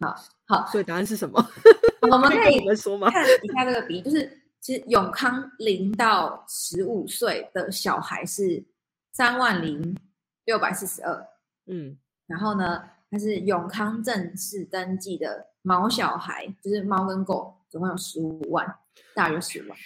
[0.00, 0.14] 好
[0.46, 1.44] 好，所以答案是什么？
[2.10, 2.60] 我们可以？
[2.66, 8.64] 看一下这个比例，就是其实永康零到十五岁的小孩是
[9.12, 9.96] 三万零
[10.44, 11.26] 六百四十二，
[11.66, 18.66] 嗯，然后呢，它是永康正式登记的毛小孩，就是猫跟狗，总共有十五万，
[19.14, 19.78] 大约十万，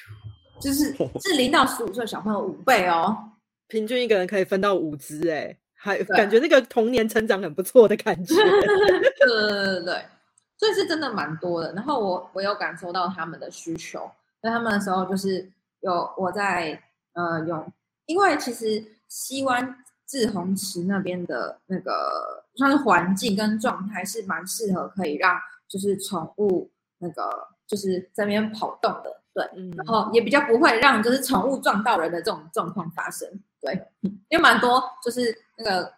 [0.61, 3.17] 就是是零到十五岁小朋友五倍哦。
[3.69, 8.35] 平均一个人可以分到五只哎、还感觉那个童年成长很不错的感觉。
[8.37, 10.05] 对对对对，
[10.59, 11.73] 所以是真的蛮多的。
[11.73, 14.11] 然后我我有感受到他们的需求，
[14.43, 16.79] 那他们的时候就是有我在
[17.15, 17.67] 呃有，
[18.05, 19.75] 因为其实西湾
[20.07, 25.35] 志宏池那边的那个算是环境跟状态是蛮适合可以让
[25.67, 29.49] 就是宠物那个就是在那边跑动的，对。
[29.55, 33.27] 嗯，然后也比较不会让就是宠物撞到人的这种状况发生，
[33.61, 33.73] 对，
[34.29, 35.93] 因为蛮多就是那个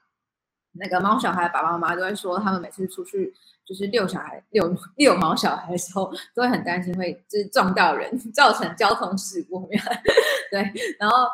[0.72, 3.32] 那个猫小孩爸爸妈妈都会说，他们每次出去
[3.64, 9.68] 就是遛小孩、遛遛毛小孩的时候，都会很担心会就是撞到人， 造成交通事故。
[10.50, 11.28] 对，然后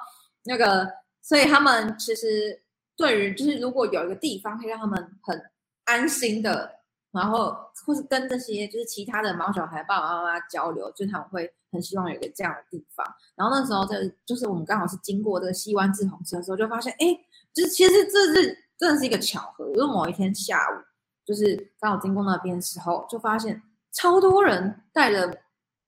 [0.44, 0.86] 那个，
[1.22, 2.62] 所以他们其实
[2.96, 5.50] 对于就是如果有一个地方可以让他们很
[5.84, 6.70] 安心的，
[7.12, 13.06] 然后或是跟这些就是其他的毛小孩爸爸妈妈交流，就他们会很希望有个这样的地方。
[13.36, 17.06] 然后那时候这就是我们刚好是经过这个西湾志宏池的时候，就发现，哎，
[17.54, 19.66] 就是其实这是真的是一个巧合。
[19.74, 20.82] 就是某一天下午，
[21.24, 25.38] 就是刚好经过那边的时候，就发现超多人带着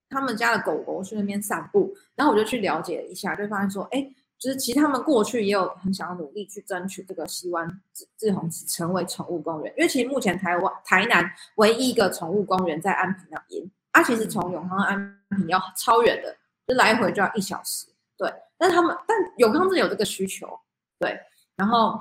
[0.09, 1.95] 他们家的狗狗去那边散步。
[2.15, 4.03] 然后我就去了解一下，就发现说，哎，
[4.39, 11.25] 就是其实他们过去也有很想要努力去争取这个西湾志志宏池成为宠物公园，因为其实目前台湾台南
[11.57, 17.87] 唯一一个宠物公园在安平那边，啊，其实从永康安平要超远的，就来回就要一小时。
[18.17, 20.47] 对，但他们但永康真的有这个需求，
[20.99, 21.19] 对，
[21.57, 21.99] 然后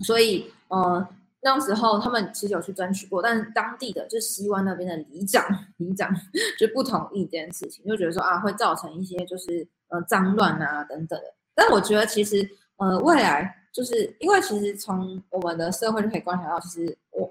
[0.00, 1.06] 所以呃
[1.40, 6.10] 那时候他们其实有去争取过，但是当地的就是西湾那边的里长里长
[6.58, 11.34] 就不同意这件事情，就觉得说啊会造成一些就是呃脏乱啊等等的。
[11.54, 12.44] 但我觉得其实
[12.78, 17.30] 呃未来就是因为其实从我们的社会就可以观察到，其实我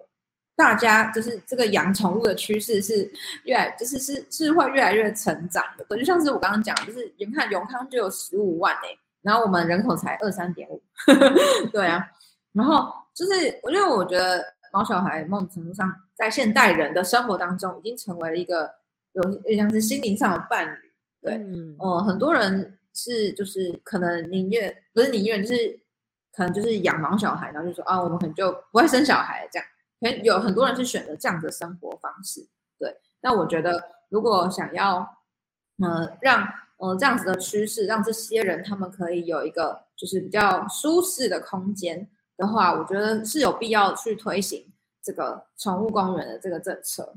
[0.55, 3.11] 大家就是这个养宠物的趋势是
[3.45, 5.97] 越来就是是是会越来越成长的。
[5.97, 10.81] 就像是我刚刚讲，就是你看永康就有十五万哎、然后我们人口才二三点五，
[11.73, 12.05] 对啊，
[12.51, 18.69] 然后就是因为我觉得毛小孩某种程度上在现代人的生活当中已经成为了一个
[19.13, 25.79] 有有点像是心灵上的伴侣，对，嗯哦、很多人是就是可能宁愿不是宁愿就是
[26.35, 29.67] 可能就是养毛小孩，然后就说啊，我们可能就不会生小孩这样。
[30.23, 32.47] 有很多人是选择这样的生活方式，
[32.77, 32.95] 对。
[33.21, 34.97] 那我觉得如果想要
[35.81, 36.45] 呃让
[36.77, 47.15] 呃这样子的趋势，让这些人他们可以有一个就是比较舒适的空间的话，我觉得是有必要去推行这个宠物公园的这个政策。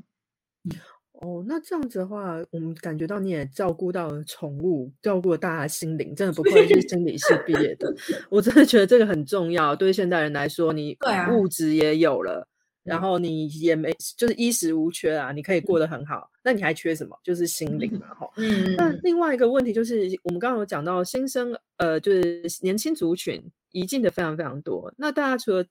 [1.19, 7.91] 哦，那这样子的话，我们感觉到你也照顾到宠物，照顾了大家心灵，真的不愧是心理系毕业的。
[8.29, 10.95] 我真的觉得这个很重要，对现代人来说，你
[11.31, 12.47] 物质也有了，
[12.87, 17.15] 然后你也没就是衣食无缺啊，你可以过得很好，那你还缺什么？
[17.23, 18.29] 就是心灵嘛，哈。
[18.37, 24.91] 嗯，那另外一个问题就是，我们刚刚有讲到新生，呃，就是年轻族群移进的非常非常多。
[24.97, 25.65] 那大家除了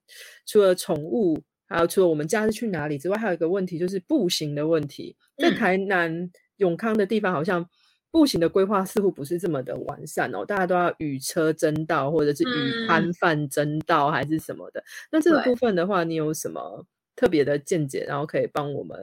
[0.45, 5.17] 除了宠物，还有除了我们假日去哪里之外，还有一个问题就是步行的问题。
[5.39, 7.69] 在台南永康的地方，好像
[8.11, 14.83] 步行的规划似乎不是这么的完善哦，大家都要与车争道，或者是与摊贩争道，还是什么的。
[15.11, 16.87] 那这个部分的话，你有什么？
[17.17, 18.97] 特别的见解，然后可以帮我们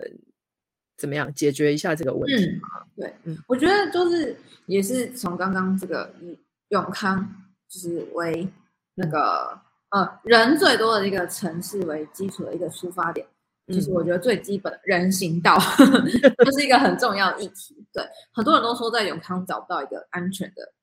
[0.96, 2.70] 怎么样解决一下这个问题吗？
[2.96, 4.38] 对，嗯，我觉得就是
[4.68, 6.40] 也是从刚刚这个以
[6.70, 7.28] 永康
[7.68, 8.48] 就是为
[8.96, 9.60] 那个
[9.90, 13.26] 呃人最多的一个城市为基础的一个出发点，
[13.68, 15.58] 其实我觉得最基本的人行道
[16.46, 17.84] 就是一个很重要的议题。
[17.92, 20.74] 对，很多人都说在永康找不到一个安全的，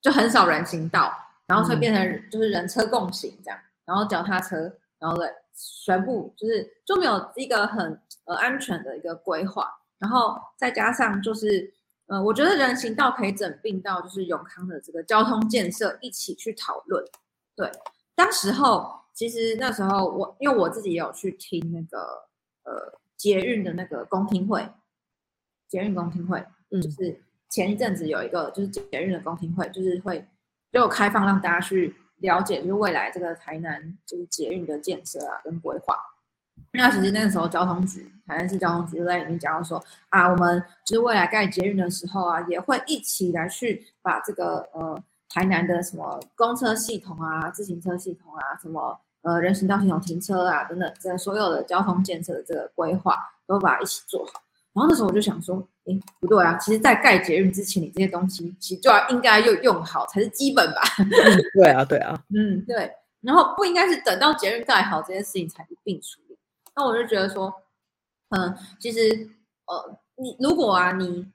[0.00, 1.12] 就很少人行道，
[1.46, 5.28] 然后会变成就是人车共行这样，然后脚踏车，然后对。
[5.84, 9.68] 全部就是就没有一个很呃安全的一个规划，
[9.98, 11.74] 然后再加上就是
[12.06, 17.04] 呃，我觉得人行道可以整并到就是永康的这个交通建设一起去讨论。
[17.56, 17.72] 对，
[18.14, 22.28] 当时候其实那时候我因为我自己也有去听那个
[22.62, 24.64] 呃捷运的那个公听会，
[25.66, 26.38] 捷运公听会，
[26.70, 30.24] 嗯，就是前一阵子有一个就是捷运的公听会，就是会
[30.70, 31.96] 就开放让大家去。
[32.18, 35.96] 了解就是未来这个台南就是捷运的建设啊跟规划，
[36.72, 53.16] 那其实那个时候交通局台南市交通局就在里面讲到说啊，我们就是未来盖捷运的时候啊，也会一起来去把这个呃台南的什么公车系统啊、自行车系统啊、什么呃人行道系统、停车啊等等，这所有的交通建设的这个规划
[53.46, 54.42] 都把它一起做好。
[54.74, 55.56] 然后那时候我就想说，
[55.86, 56.56] 哎，不对啊！
[56.58, 60.82] 其实，在盖捷运之前，你这些东西其实就要应该要用好才是基本吧？
[61.54, 62.92] 对啊，对啊， 嗯，对。
[63.20, 66.38] 然后不应该是等到捷运盖好这件事情才一并处理。
[66.76, 67.52] 那我就觉得说，
[68.28, 69.28] 嗯，其实
[69.66, 71.26] 呃，你如果啊，你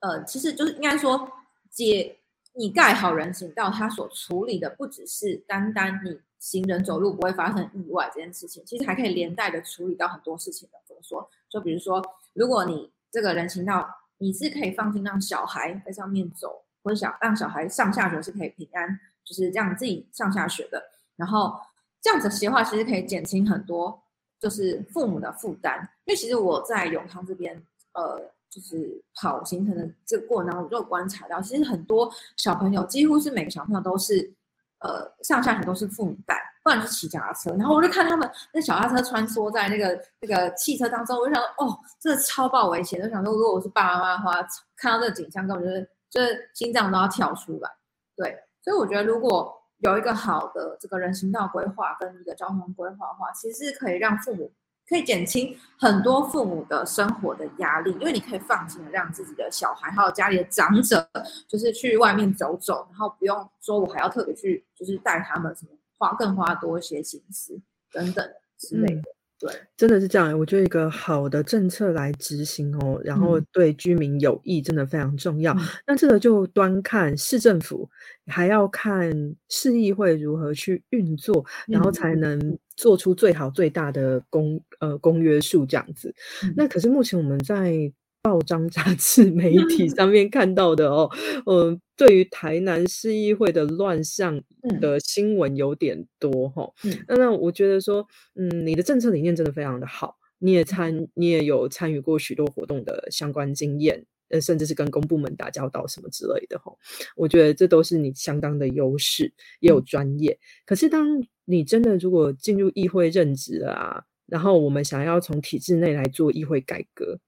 [0.00, 1.30] 呃，其实就是应该说，
[1.70, 2.16] 解
[2.54, 10.78] 你盖好人行道，它所处理的不只是单单你行人走路不会发生意外这件事情，其实还可以连带的处理到很多事情的。
[10.86, 11.28] 怎么说？
[11.50, 12.02] 就比如说。
[12.34, 18.88] 如果你这个人行道，你是可以放心让小孩在上面走，或者小让小孩上下学是可以平安，
[19.24, 20.82] 就是这样自己上下学的。
[21.16, 21.58] 然后
[22.00, 24.02] 这样子的话，其实可以减轻很多
[24.40, 25.78] 就是父母的负担。
[26.04, 27.60] 因为其实我在永康这边，
[27.92, 28.20] 呃，
[28.50, 34.32] 就是跑行程的这个过程当中，我就观察到，其实很多小朋友，几乎是每个小朋友都是。
[34.80, 37.50] 呃，上下学都是父母带，不然就是骑脚踏车。
[37.56, 43.02] 然后我就看他们那小踏车穿梭在那个那个汽车当中，我就想说，哦，这超爆危险！
[43.02, 47.70] 就想说，如果我是爸爸妈妈的话，看到这个景象，根本就是就是心脏都要跳出来。
[48.14, 54.52] 对，所以我觉得如果有一个好的这个人行道规划跟一个交通规划的话，其实是可以让父母。
[54.90, 61.06] 可以减轻很多父母的生活的压力，因为你可以放心的让自己的小孩还有家里的长者，
[61.46, 67.60] 就是去外面走走，然后不用说我还要特别去，就是带他们什么花更花多一些心思
[67.92, 68.26] 等等
[68.56, 69.02] 之类的。
[69.40, 70.36] 对，真的是这样。
[70.36, 75.56] 我觉得一个好的政策来执行哦，然后对居民有益，真的非常重要。
[75.86, 77.88] 那这个就端看市政府，
[78.26, 79.12] 还要看
[79.48, 86.12] 市议会如何去运作，然后才能做出最好最大的公呃公约数这样子。
[86.56, 87.92] 那可是目前我们在。
[88.20, 91.08] 报章、杂志、 媒体上面看到的哦，
[91.46, 94.40] 嗯，对于台南市议会的乱象
[94.80, 96.72] 的新闻有点多哈。
[97.08, 106.72] 那那我觉得说，嗯，你的政策理念真的非常的好，你也参，你也有参与过许多活动的相关经验，呃，甚至是跟公部门打交道什么之类的哈。
[107.16, 110.38] 我觉得这都是你相当的优势，也有专业。
[110.64, 111.04] 可是当
[111.46, 117.18] 你真的如果进入议会任职啊，然后我们想要从体制内来做议会改革。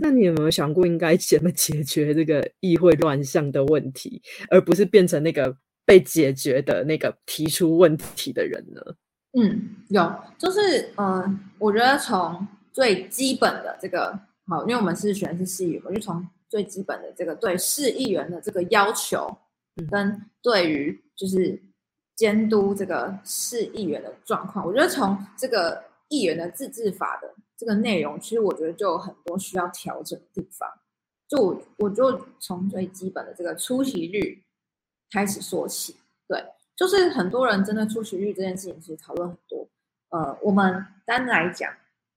[0.00, 4.20] 那你有没有想过应该怎么解决这个议会乱象的问题，
[4.50, 8.82] 而不是变成那个被解决的那个提出问题的人呢？
[9.32, 19.26] 嗯，有，就是嗯，我觉得从最基本的这个好，因为我们是选是市议员，我就从最基本的这个对市议员的这个要求，
[19.90, 21.58] 跟对于就是
[22.14, 27.34] 监督这个市议员的状况，我觉得从这个议员的自治法的。
[27.58, 30.70] 这个内容其实我觉得就有很多需要调整的地方，
[31.26, 34.44] 就我我就从最基本的这个出席率
[35.10, 35.96] 开始说起。
[36.28, 36.44] 对，
[36.76, 39.68] 就是很多人真的出席率这件事情其实讨论很多。
[40.10, 41.74] 呃，我们单来讲，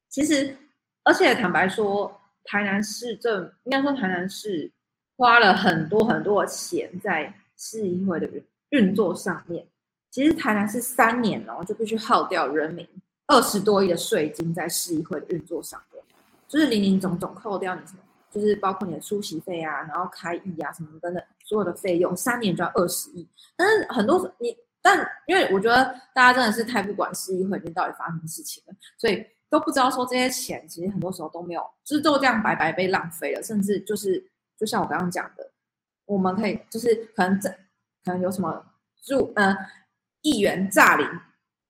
[0.10, 0.56] 其实
[1.04, 4.72] 而且坦白说，台南市政应该说台南市
[5.18, 8.30] 花了很多很多的钱在市议会的
[8.70, 9.66] 运作上面。
[10.12, 12.88] 其实台南市三年哦就必须耗掉人民。
[13.32, 16.04] 二十多亿的税金在市议会的运作上面，
[16.50, 23.26] 就是零零总总扣掉你什么，就是包括你的出席费啊，然后开议啊什么等等所有的费用，三年就要二十亿。
[23.56, 34.22] 但是很多你，但因为我觉得大家真的是太不管市议会里面到底发生什么事情了，所以都不知道说这些钱其实很多时候都没有，就是都这样白白被浪费了，甚至就是
[34.58, 35.52] 就像我刚刚讲的，
[36.06, 37.50] 我们可以就是可能这
[38.04, 38.62] 可能有什么
[39.02, 39.56] 助呃
[40.22, 41.08] 议员诈领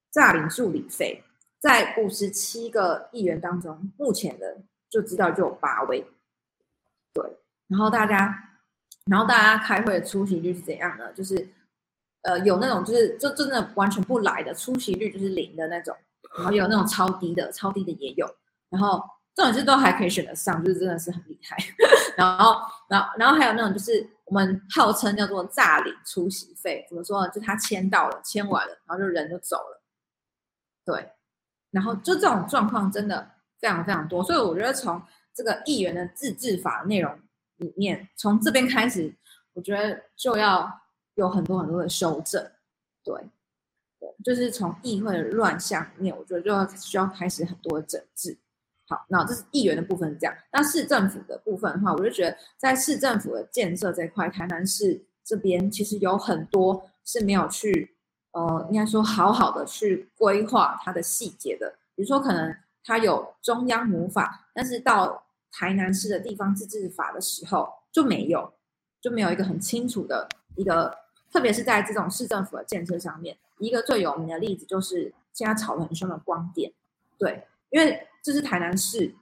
[0.09, 1.24] 诈领助理费。
[1.62, 4.57] 在五十七个议员当中，目前的
[4.89, 6.03] 就知道就有八位，
[7.14, 7.24] 对。
[7.68, 8.36] 然后大家，
[9.05, 11.14] 然后大家开会的出席率是怎样的？
[11.14, 11.47] 就是，
[12.24, 15.95] 呃，有那种就是就真的完全不来的出席率就是零的那种，
[16.36, 18.28] 然后有那种超低的，超低的也有。
[18.70, 18.99] 然后
[19.36, 21.55] 这种是都还可以选得上，就是真的是很厉害。
[22.18, 22.59] 然后，
[22.89, 27.30] 然后，然后还有那种就是我们号称叫做诈领出席费，怎么说呢？
[27.30, 29.82] 就他签到了，签完了，然后就人就走了，
[30.84, 31.12] 对。
[31.72, 35.02] 然后就这种状况真的非常非常多，所以我觉得从
[35.34, 37.18] 这个议员的自治法内容
[37.58, 39.16] 里面，从这边开始，
[39.54, 40.70] 我觉得就要
[41.16, 42.44] 有很多很多的修正，
[43.04, 43.16] 对，
[44.00, 48.38] 对，就是从议会的乱象里面，我觉得就要需要开始很多的整治。
[48.88, 57.91] 好，那这是议员的部分是这样，那市政府的部分的话，我就觉得在市政府的建设这块，台南市这边其实有很多是没有去。
[58.32, 68.54] 呃，应该说好好的去规划它的细节的，比如说可能它有中央母法，但是到台南市的地方自治法的时候就没有，
[69.02, 70.98] 就没有一个很清楚的一个，
[71.30, 76.72] 特别是在这种市政府的建设上面，一个最有名的例子就是现在吵得很凶的光电，
[77.18, 79.14] 对，因为这是台南市，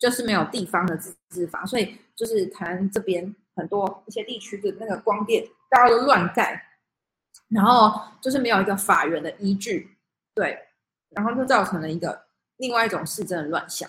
[0.00, 6.64] 就是没有地方的自治法，所以就是台南这边很多一些地区的那个光电，大家都乱盖。
[7.48, 9.96] 然后就是没有一个法源的依据，
[10.34, 10.58] 对，
[11.10, 12.26] 然后就造成了一个
[12.56, 13.88] 另外一种市政的乱象，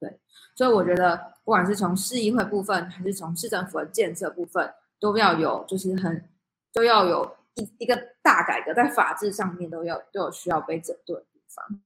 [0.00, 0.18] 对，
[0.56, 6.26] 所以我觉得不管是从市议会部分，还是从市政府的建设部分，都要有就是很
[6.72, 11.82] 都要有一一个大改革，在法制上面都要都有需要被整顿的地方。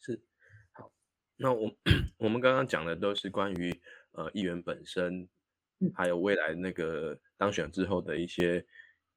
[0.00, 0.22] 是，
[0.70, 0.92] 好，
[1.38, 1.68] 那我
[2.18, 3.82] 我们刚刚讲的都是关于
[4.12, 5.28] 呃议员本身，
[5.92, 8.64] 还有未来那个当选之后的一些。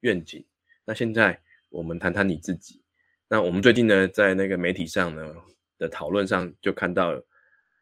[0.06, 0.46] 愿景。
[0.86, 2.80] 那现在我们谈谈你自己。
[3.28, 5.36] 那我们最近呢，在那个媒体上呢
[5.80, 7.20] 的讨论上，就看到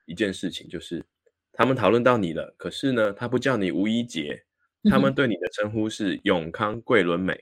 [0.05, 1.03] 一件事情，就是
[1.51, 4.45] 他们讨论到你了，可是呢，他不叫你吴一杰，
[4.89, 7.37] 他们对你的称呼是永康桂纶镁。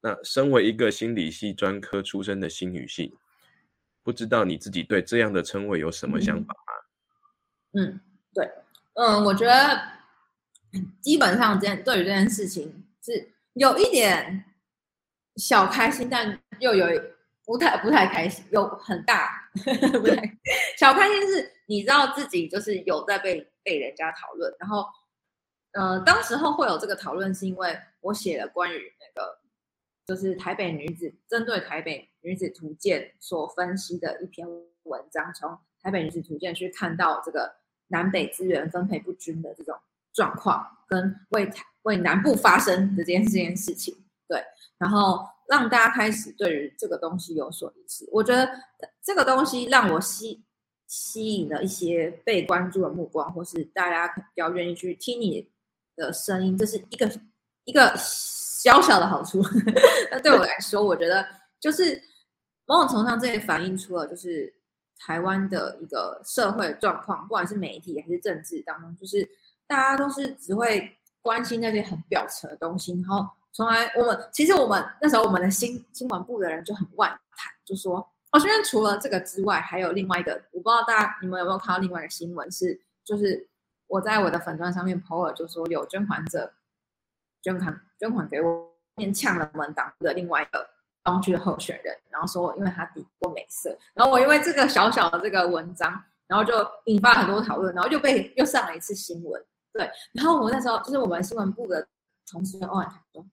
[0.00, 3.12] 那身为一个心理系专科出身的新女性，
[4.02, 6.72] 不知道你自己对这样的称谓有什么想法吗？
[7.82, 8.00] 嗯，
[8.32, 8.50] 对，
[8.94, 9.82] 嗯，我觉得
[11.02, 13.34] 基本上这件对于这件事情是。
[13.58, 14.44] 有一点
[15.34, 16.86] 小开心，但又有
[17.44, 19.50] 不太不太开心，有很大
[20.00, 20.38] 不太
[20.78, 24.86] 小开心是，你知道自己就是有在被被人家讨论，然后，
[25.72, 29.40] 呃，当时候会有这个讨论，是因为我写了关于那个
[30.06, 34.46] 就是台北女子针对台北女子图鉴所分析的一篇
[34.84, 37.56] 文章，从台北女子图鉴去看到这个
[37.88, 39.76] 南北资源分配不均的这种
[40.12, 41.64] 状况，跟为台。
[41.88, 43.96] 为南部发生的这件这件事情，
[44.28, 44.44] 对，
[44.76, 48.06] 然后让大家开始对于这个东西有所意识。
[48.12, 48.46] 我觉得
[49.02, 50.44] 这个东西让我吸
[50.86, 55.50] 吸引了一些被关注的目光，或是大家比较愿意去听你
[55.96, 57.10] 的声音，这是一个
[57.64, 59.42] 一个小小的好处。
[60.12, 61.26] 那对我来说，我觉得
[61.58, 62.00] 就是
[62.66, 64.54] 某种程度上，这也反映出了就是
[64.98, 69.26] 台湾的一个社会状况，不管是媒体还是政治当中，就是
[69.66, 70.94] 大家都是只会。
[71.28, 77.98] 关心那些很表层的东西，然后从来我们其实我们那时候我们的新新闻部的人就很万谈，就说
[78.30, 83.46] 哦，现在除了这个之外，还有另外一个，我不知道大家你们有没有看到另外一个新闻是，就是
[83.88, 86.50] 我在我的粉钻上面 po 了，就说有捐款者
[87.42, 88.66] 捐款捐款给我，
[88.96, 90.66] 面呛了我们党的另外一个
[91.02, 99.44] 当区的候选人，然后说因为他抵过美色，然后我因为这个小小的这个文章，然后就引发很多讨论，然后又被又上了一次新闻。
[99.72, 101.86] 对，然后我那时候就是我们新闻部的
[102.30, 103.24] 同事跟欧阳说，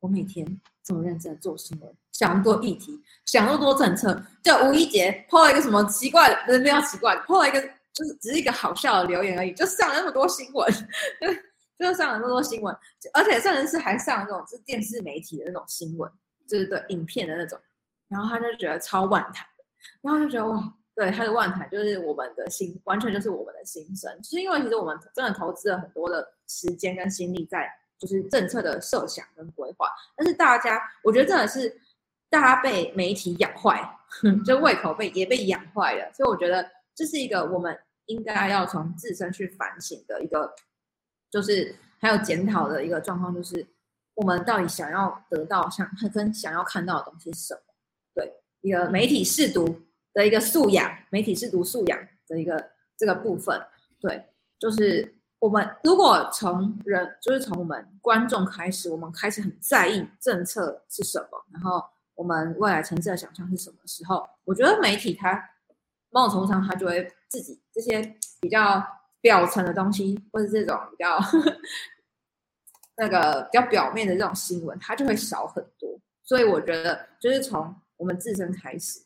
[0.00, 7.60] 我每天这么认真做新闻，想那么多议题，想那么多政策，就吴一杰抛了一个什么奇怪的，不是比较奇怪，抛了一个
[7.92, 10.72] 就是只是一个好笑的留言而已，就上了那么多新闻，
[11.78, 12.76] 就就上了那么多新闻，
[13.12, 16.10] 而且甚至是还上了那种是电视媒体的那种新闻，
[16.48, 17.58] 就是对影片的那种，
[18.08, 19.64] 然后他就觉得超万谈的，
[20.00, 20.74] 然后就觉得哇。
[20.94, 24.10] 对他的万台就是我们的心，完全就是我们的心声。
[24.22, 31.80] 就是因为其实我们真的投资了很多的时间跟心力在就是政策的设想跟规划，但是大家我觉得真的是
[32.28, 33.80] 大家被媒体养坏，
[34.44, 36.12] 就胃口被也被养坏了。
[36.12, 40.52] 所以我觉得这是一个我们应该要从自身去反省的一个，
[41.30, 43.66] 就是还有检讨的一个状况，就是
[44.14, 47.60] 我们到底想要得到想跟想要看到的东西是什么？
[48.14, 48.30] 对，
[48.60, 49.80] 一个媒体试读
[50.12, 53.60] 的一个素养，媒体试读素养的一个这个部分，
[54.00, 54.24] 对，
[54.58, 61.82] 就是我们如果从人，就是从我们观众开始，我们开始很在意政策是什么，然后。
[62.14, 64.28] 我们未来城市的想象是什么时候？
[64.44, 65.42] 我觉得媒体它
[66.10, 68.02] 某种程度上，它就会自己这些
[68.38, 68.86] 比较
[69.22, 71.18] 表层的东西，或者这种比较
[72.98, 75.98] 那个比较表面的这种新闻，它就会少很多。
[76.22, 79.00] 所以我觉得，就是从我们自身开始。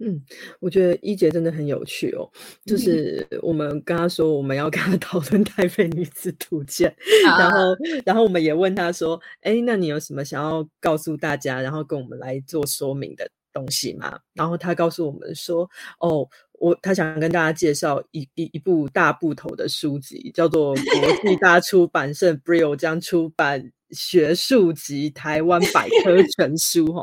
[0.00, 0.22] 嗯，
[0.60, 2.30] 我觉得一姐真的很有趣哦。
[2.64, 6.94] 就是我们跟她说我们要跟她 讨论台北女子图鉴，
[7.24, 7.58] 然后，
[8.04, 15.68] 然后我们也问她说：“哎，那你有什么想要告诉大家，然后跟我们来做说明的东西吗？”然后她告诉我们说
[15.98, 16.28] ：“哦，
[16.60, 27.02] 我他想跟大家介绍一一一部大部头的书籍，叫做国际大出版社 Brill 将出版。”学术级台湾百科全书哈，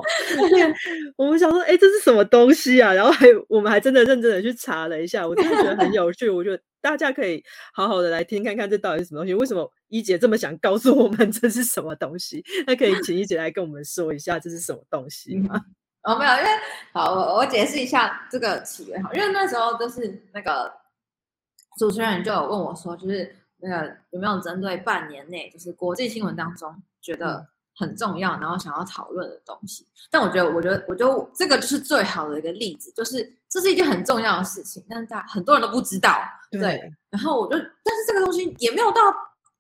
[1.18, 2.94] 我 们想说，哎，这是什么东西啊？
[2.94, 6.30] 然后还我们还真的认真的去查了一下，我真的觉得很有趣。
[6.30, 9.34] 我觉得大家可以好好的来听看看，这到底是什么东西？
[9.34, 12.44] 为什么一姐这么想告诉我们这是什么东西？
[12.68, 15.60] 那可以请一姐来跟我们说一下这是什么东西吗？
[16.04, 16.50] 哦，没有，因为
[16.94, 20.72] 好，我我解释一下这个起源哈，因为那时候就是那个
[21.80, 23.36] 主持人就有问我说，就是。
[23.66, 27.46] 那个有没有针对半年内就是国际新闻当中觉得
[27.76, 29.86] 很重要，然后想要讨论的东西？
[30.12, 36.16] 但我觉得，我觉得，我觉得这个就是最好的一个例子，就是这是一件很重要的事情，但是大很多人都不知道。
[36.52, 36.80] 对。
[37.10, 39.02] 然后我就，但是这个东西也没有到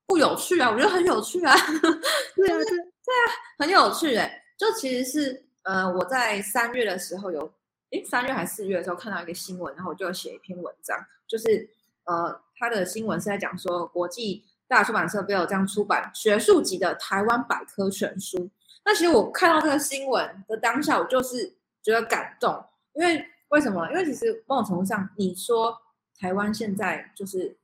[0.05, 1.55] 不有趣啊，我觉得很有趣啊。
[2.35, 3.25] 对啊，对啊，
[3.57, 4.43] 很有趣哎。
[4.57, 7.51] 就其实是呃，我在三月的时候有，
[7.89, 10.97] 诶，三月还是四月的时候看到一个新闻，然后我就写一篇文章，
[11.27, 11.67] 就是
[12.05, 12.41] 呃。
[12.57, 18.49] 他的新闻是在讲说，国际大出版社没有这样出版学术级的台湾百科全书。
[18.85, 21.53] 那其实我看到这个新闻的当下，我就是
[21.83, 23.85] 觉得感动，因为为什么？
[23.89, 25.77] 因为其实某种程度上，你说
[26.17, 27.57] 台湾现在就是，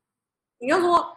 [0.59, 1.15] 你要说，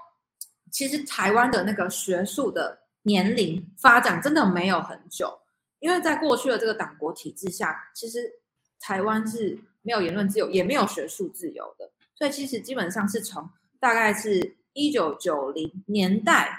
[0.70, 5.36] 其实台湾的那个学术的年龄发展真的没有很久，
[5.80, 8.34] 因为在过去的这个党国体制下，其实
[8.78, 13.48] 台湾是没有言论自由，也没有学术自由的，所以其实基本上是从
[13.80, 16.56] 大概是一九九零年代，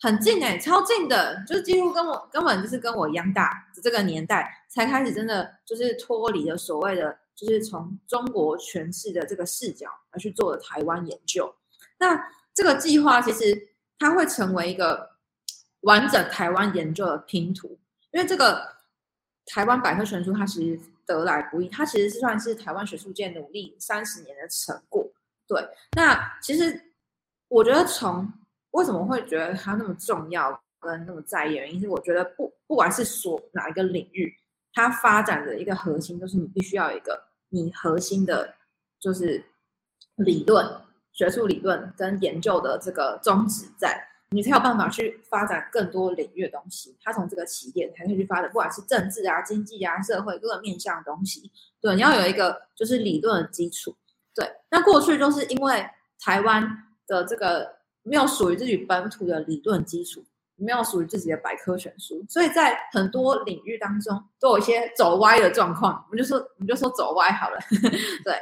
[0.00, 11.54] 很近哎，超近的，就是几乎跟我根本就是跟我一样大这个年代，才开始真的就是脱离了所谓的，就是从中国诠释的这个视角而去做的台湾研究。
[11.98, 12.18] 那
[12.54, 15.10] 这个计划其实它会成为一个
[15.80, 17.78] 完整台湾研究的拼图，
[18.12, 18.76] 因为这个
[19.46, 25.04] 台湾百科全书它其实得来不易，它其实是算是台湾学术界努力三十年的成果。
[25.48, 26.80] 对，那其实
[27.48, 28.30] 我觉得从
[28.72, 34.32] 为什么会觉得它那么重要跟那么在意，原因是我觉得不不管是所哪一个领域，
[34.74, 38.54] 它发展的一个核心就是你必须要有一个你核心的，
[39.00, 39.42] 就是
[40.16, 40.66] 理论、
[41.12, 46.96] 学术理论跟研究的这个宗旨在，你才有办法去发展更多领域的东西。
[47.02, 51.50] 他从这个起点才可以去发展，不管是政治啊、经济啊、社会各个面向的东西。
[51.80, 53.96] 对，你要有一个就是理论的基础。
[54.34, 55.88] 对，那过去就是因为
[56.20, 60.24] 台湾的这个没有属于自己本土的理论基础，
[60.56, 66.04] 没有属于自己的百科全书，所以在很多领域当中都有一些走歪的状况。
[66.08, 67.58] 我们就说，我们就说走歪好了。
[68.24, 68.34] 对，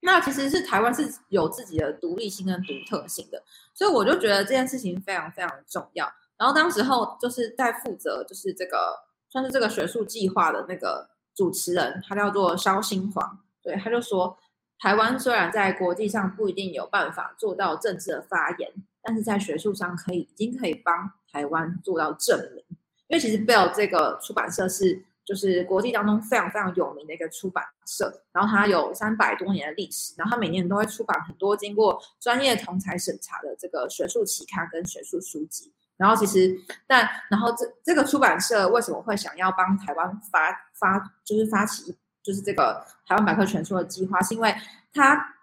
[0.00, 3.42] 那其实是台湾是有自己的独立性跟独特性的，
[3.74, 6.10] 所以我就觉得这件事情非常非常重要。
[6.36, 8.96] 然后当时候就是在负责就是这个
[9.28, 14.38] 算是这个学术计划的那个主持人，他叫做肖新煌，对，他就说。
[14.80, 18.72] 台湾虽然在国际上不一定有办法做到政治的发言，
[19.02, 22.64] 但是在学术上可以已经可以帮台湾做到证明。
[23.08, 35.70] 因为其实 Bell 这个出版社是就是国际当中非常非常有名的一个出版社，然后它有三百多年的历史，然后它每年都会出版很多经过专业同才审查的这个学术期刊跟学术书籍。
[35.98, 41.94] 然后其实但然后这这个出版社为什么会想要帮台湾发发就是发起？
[42.20, 44.54] 就是这个台湾百科全书的计划，是因为
[44.92, 45.34] 它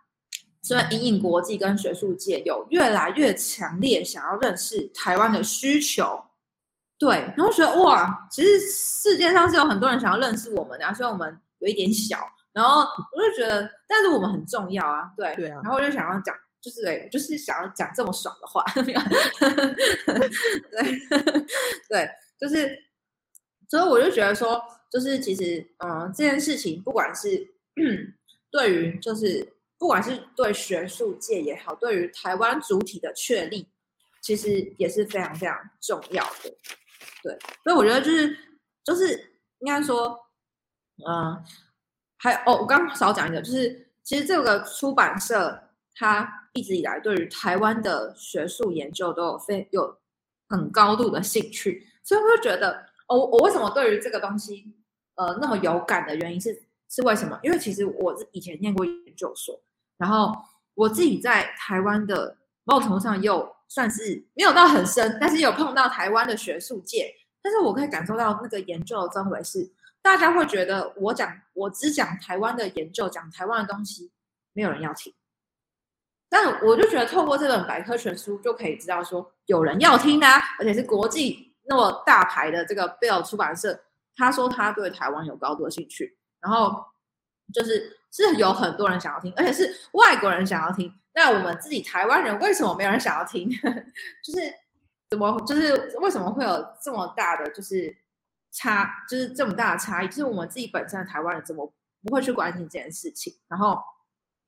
[0.61, 6.23] 虽然引领国际跟学术界有越来越强烈想要认识台湾的需求，
[6.97, 12.17] 对，然后觉得哇，其实世界上是有很多人想要认识我们的，虽然我们有一点小，
[12.53, 18.93] 然后我就觉得，但是我们很重要啊，对，对啊，然后我就想要讲，就是对，就是想要讲这么爽的话， 对，
[21.89, 22.83] 对，就是。
[23.67, 27.27] 所以我就觉得说，就是其实，嗯，这件事情不管是
[28.51, 33.67] 对于，就是不管是对学术界也好，对于台湾主体的确立，
[34.21, 36.55] 其实也是非常非常重要的。
[37.25, 38.37] 对，所以我觉得就是
[38.83, 39.17] 就是
[39.59, 40.15] 应该说，
[41.07, 41.43] 嗯，
[42.17, 49.97] 还哦，我刚刚少讲一个，就是其实这个出版社它一直以来对于台湾的学术研究都有非有
[50.49, 52.85] 很高度的兴趣，所以我就觉得。
[53.07, 54.65] 哦，我为什么对于这个东西，
[55.13, 56.59] 呃，那么有感的原因是
[56.89, 57.39] 是为什么？
[57.43, 59.61] 因为其实我是以前念过研究所，
[59.97, 60.33] 然后
[60.73, 74.11] 我自己在台湾的某种程度上又算是没有到很深，但是有碰到台湾的学术界，但是我可以感受到那个研究的氛围是，大家会觉得我讲我只讲台湾的研究，讲台湾的东西，
[74.53, 75.13] 没有人要听，
[76.29, 81.53] 但我就觉得透过这本百科全书就可以知道说有人要听啊，而且是国际。
[81.67, 83.81] 那么大牌的这个贝尔出版社，
[84.15, 86.85] 他说他对台湾有高度的兴趣，然后
[87.51, 90.93] 就是是有很多人想要听，而且是外国人想要听。
[91.15, 93.49] 那我们自己台湾人为什么没有人想要听？
[94.21, 94.53] 就是
[95.09, 97.95] 怎么就是为什么会有这么大的就是
[98.51, 100.07] 差，就是这么大的差异？
[100.07, 103.33] 就是我们自己本身的台湾人怎么不会去关心这件事情？
[103.47, 103.79] 然后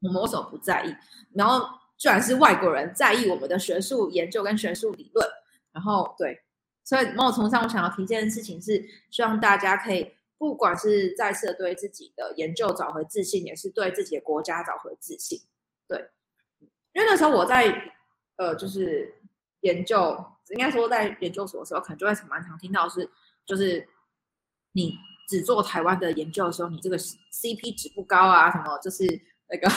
[0.01, 0.95] 我们为什么不在意？
[1.33, 5.27] 然后居然是外国人在意我们的学术研究跟学术理论？
[5.71, 6.43] 然后对。
[6.83, 15.41] 所以某种程度上，我想要提这件事情是希望大家可以，不管是再次的对自己的研究找回自信，也是对自己的国家找回自信。
[15.85, 16.09] 对，
[16.97, 17.71] 因为那时候我在
[18.37, 19.13] 呃，就是
[19.61, 20.17] 研究，
[20.49, 23.07] 应该说在研究所的时候，可能就会蛮常听到是，
[23.45, 23.87] 就是
[24.71, 24.95] 你
[25.29, 29.05] 只做台湾的研究的时候，你这个 CP 值不高啊，什么就是
[29.47, 29.69] 那个，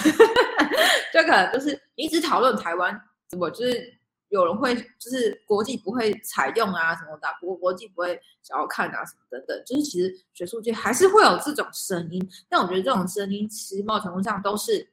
[1.12, 2.98] 就可能就是你只讨论台湾，
[3.28, 4.00] 怎么就是。
[4.30, 12.30] 有人会就是国际不会采用啊什么的，国国际不会想要看啊什么等等，就是其实学术界还是会有这种声音。
[12.48, 14.88] 但我觉得这种声音其实某种程度上都是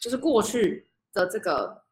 [0.00, 1.82] 就是过去的这个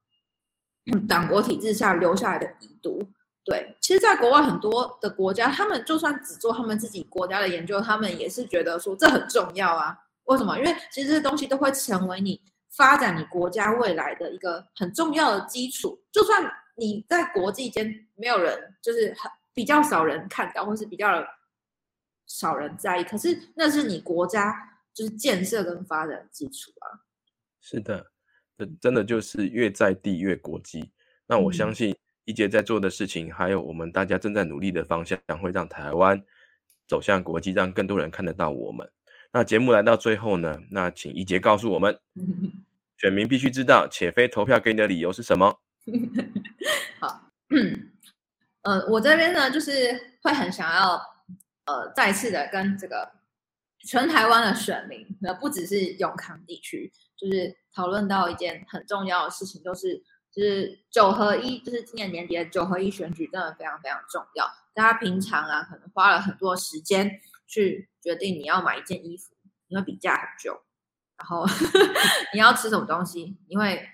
[1.09, 3.01] 党国体制下留下来的遗毒。
[3.45, 9.97] 对，其实，在国外很多的国家，他们就算只做他们自己国家的研究，他们也是觉得说这很重要啊。
[10.25, 10.57] 为什么？
[10.59, 16.51] 因为其实这些东西都会成为你发展你国家未来的一个很重要的基础，就算。
[16.77, 21.23] 你在国际间没有人，就是很比较少人看到，或是比较
[22.27, 23.05] 少人在意。
[23.05, 24.55] 可是那是你国家
[24.95, 27.05] 就是建设跟发展基础啊。
[27.61, 28.13] 是的，
[28.61, 30.91] 真真的就是越在地越国际。
[31.27, 36.23] 那我相信一杰在做的事情，还有我们大家正在努力的方向，会让台湾
[36.87, 38.91] 走向国际，让更多人看得到我们。
[39.33, 41.99] 那节目来到最后呢，那请一杰告诉我们，
[42.99, 45.61] 选民必须知道且非投票给你的理由是什么。
[47.01, 47.31] 好，
[48.63, 51.01] 呃，我这边呢，就是会很想要，
[51.65, 53.11] 呃，再次的跟这个
[53.79, 60.03] 全台湾的选民，那不只是永康地区，就是讨论到一件很重要的事情，就是
[60.33, 64.47] 就是九合一，就是今年年底的九合一选举，真的非常非常重要。
[64.73, 69.35] 大家平常啊，可能花了很多时间去决定你要买一件衣服，
[69.69, 70.63] 你会比价很久，
[71.19, 71.45] 然后
[72.33, 73.87] 你要吃什么东西，你会。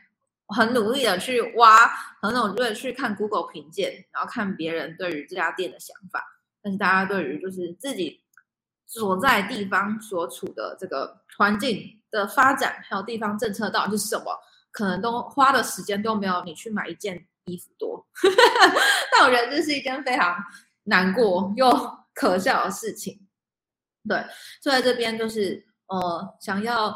[0.49, 1.89] 很努力的去挖，
[2.23, 6.25] 很努力的去看 Google 评鉴，然后看别人对于这家店的想法。
[6.63, 8.23] 但是大家对于就是自己
[8.87, 14.39] 所在地方所处的这个环境的发展，还有地方政策到底是什么，
[14.71, 18.07] 可能都花的时间都没有你去买一件衣服多。
[19.13, 20.37] 但我觉得这是一件非常
[20.85, 21.71] 难过又
[22.15, 23.27] 可笑的事情。
[24.09, 24.25] 对，
[24.63, 26.91] 所以这边就是呃，想要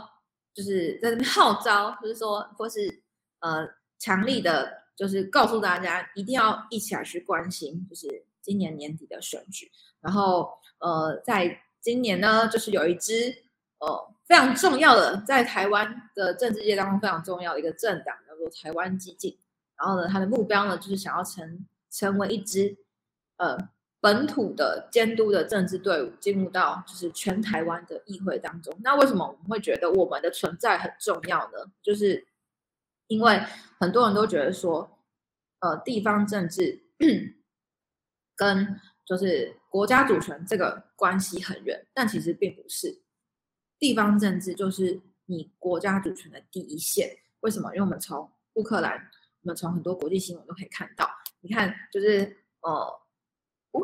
[0.55, 3.03] 就是在这边号召，就是说或是。
[3.43, 3.66] 呃，
[3.99, 9.72] 强力的，就是告诉大家一定要一起来去关心，就是今年年底的选举。
[10.03, 13.43] 然后，呃，在今年呢，就是有一支
[13.78, 19.39] 呃非常重要的，在台湾的政治界当中非常重要的一个政党，叫做台湾激进。
[19.76, 22.76] 然后呢，它的目标呢，就是想要成成为一支
[23.39, 23.57] 呃
[24.01, 28.76] 本土的监督的政治队伍，进入到就是全台湾的议会当中。
[28.83, 31.70] 那为什么我们会觉得我们的存在很重要呢？
[31.83, 32.26] 就是
[33.07, 33.43] 因为
[33.78, 34.99] 很多人都觉得说，
[35.61, 36.81] 呃，地方政治
[38.37, 43.01] 跟就是国家主权这个关系很远，但其实并不是。
[43.79, 47.16] 地方政治就是你国家主权的第一线。
[47.41, 47.71] 为什么？
[47.71, 48.93] 因为我们从乌克兰，
[49.41, 51.09] 我们从很多国际新闻都可以看到。
[51.41, 53.01] 你看，就是呃，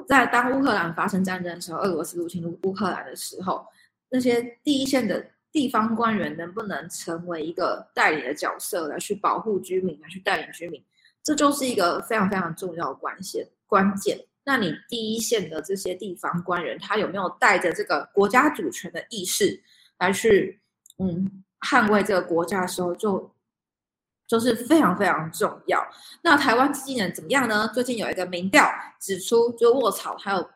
[0.06, 3.66] 在当乌克兰发生战争的时候，俄罗斯入侵乌乌克兰的时候，
[4.10, 5.30] 那些第一线的。
[5.52, 10.84] 地方官员能不能成为一个代理的角色来去保护居民，来去带领居民，
[11.22, 14.18] 这就是一个非常非常重要的关键关键。
[14.48, 19.60] 那你第一线的这些地方官员，他有没有带着这个国家主权的意识
[19.98, 20.60] 来去，
[20.98, 23.34] 嗯，捍卫这个国家的时候，就
[24.24, 25.84] 就是非常非常重要。
[26.22, 27.68] 那台湾基金人怎么样呢？
[27.74, 28.64] 最近有一个民调
[29.00, 30.48] 指出，就卧槽，还有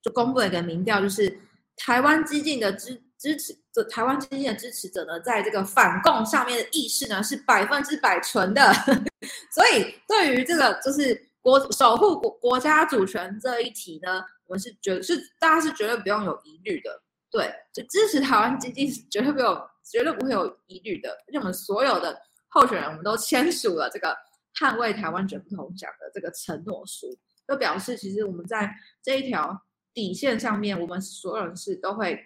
[0.00, 1.38] 就公布了一个民调，就是
[1.76, 8.72] 台湾激进的支支持，这台湾激进的支持者呢，在这个反共上面的意识呢是百分之百纯的，
[9.52, 11.28] 所以对于这个就是。
[11.42, 22.16] 国守护国国家主权这一题呢，我们是绝是大家是绝对不用有疑虑的，对，就支持台湾经济是绝对不有绝对不会有疑虑的，而且我们所有的
[22.46, 24.16] 候选人，我们都签署了这个
[24.54, 27.08] 捍卫台湾卷不同奖的这个承诺书，
[27.48, 28.72] 就表示其实我们在
[29.02, 29.60] 这一条
[29.92, 32.18] 底线上面，我们所有人是都会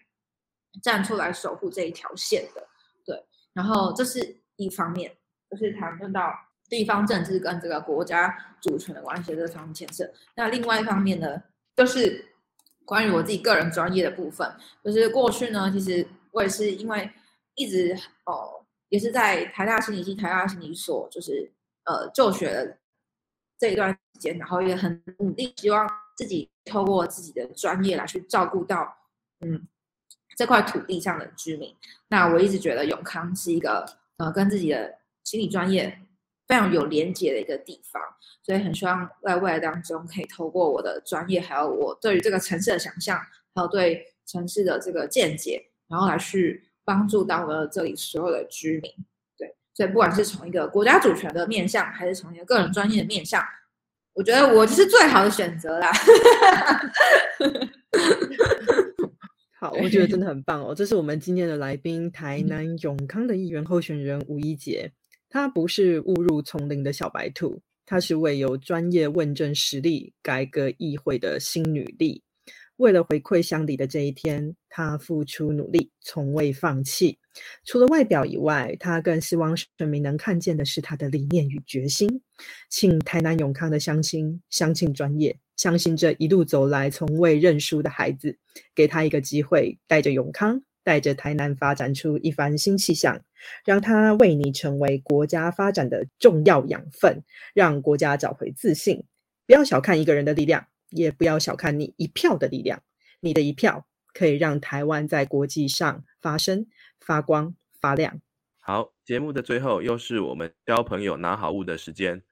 [0.82, 2.68] 站出来守护这一条线的，
[3.06, 5.16] 对，然后这是一方面，
[5.50, 6.34] 就是谈论到。
[6.68, 10.10] 地方政治跟这个国家主权的关系这方面牵涉。
[10.34, 11.42] 那另外一方面呢，
[11.76, 12.24] 就是
[12.84, 14.50] 关于我自己个人专业的部分，
[14.82, 17.08] 就是过去呢，其实我也是因为
[17.54, 21.52] 一直哦，也是在台大心理系、台大心理所，就是
[21.84, 22.78] 呃就学
[23.58, 28.96] 这一段时间，然后也很努力，希望自己透过自己的专业来去照顾到
[29.40, 29.66] 嗯
[30.36, 31.74] 这块土地上的居民。
[32.08, 33.86] 那我一直觉得永康是一个
[34.16, 36.02] 呃跟自己的心理专业。
[36.46, 38.00] 非常有连接的一个地方，
[38.42, 43.18] 所以很希望在未来当中可以透过我的专业，还有我对于这个城市的想象，
[43.54, 48.92] 还有对城市的这个见解，然后来去帮助到了这里所有的居民。
[49.36, 53.44] 对，所以不管是从一个国家主权的面向，还是从一个个人专业的面向，
[54.14, 55.92] 我觉得我就是最好的选择啦。
[59.58, 60.74] 好， 我觉得真的很棒哦。
[60.74, 64.92] 这是我们今天的来宾，台南永康的议员候选人吴一杰。
[65.28, 72.22] 她不是误入丛林的小白兔，她是为有专业问政实力改革议会的新女力。
[72.76, 77.18] 为了回馈乡里的这一天，她付出努力，从未放弃。
[77.64, 82.20] 除了外表以外，她更希望选民能看见的是她的理念与决心。
[82.68, 88.38] 请台南永康的乡亲相信专业，相信这一路走来从未认输的孩子，
[88.74, 90.62] 给他一个机会，带着永康。
[90.86, 93.20] 带着台南发展出一番新气象，
[93.64, 97.24] 让它为你成为国家发展的重要养分，
[97.54, 99.02] 让国家找回自信。
[99.48, 102.80] 不要小看一个人的力量，也不要小看你一票的力量。
[103.18, 103.84] 你的一票
[104.14, 106.64] 可以让台湾在国际上发声、
[107.00, 108.20] 发光、发亮。
[108.60, 112.22] 好，节目的最后又是我们交朋友拿好物的时间。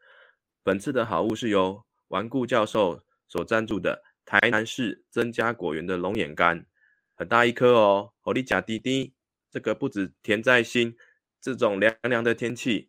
[0.62, 6.64] 本次的好物是由顽固教授所赞助的台南市增加果园的龙眼干。
[7.14, 9.14] 很大一颗哦，火力甲滴滴，
[9.50, 10.96] 这个不止甜在心，
[11.40, 12.88] 这种凉凉的天气，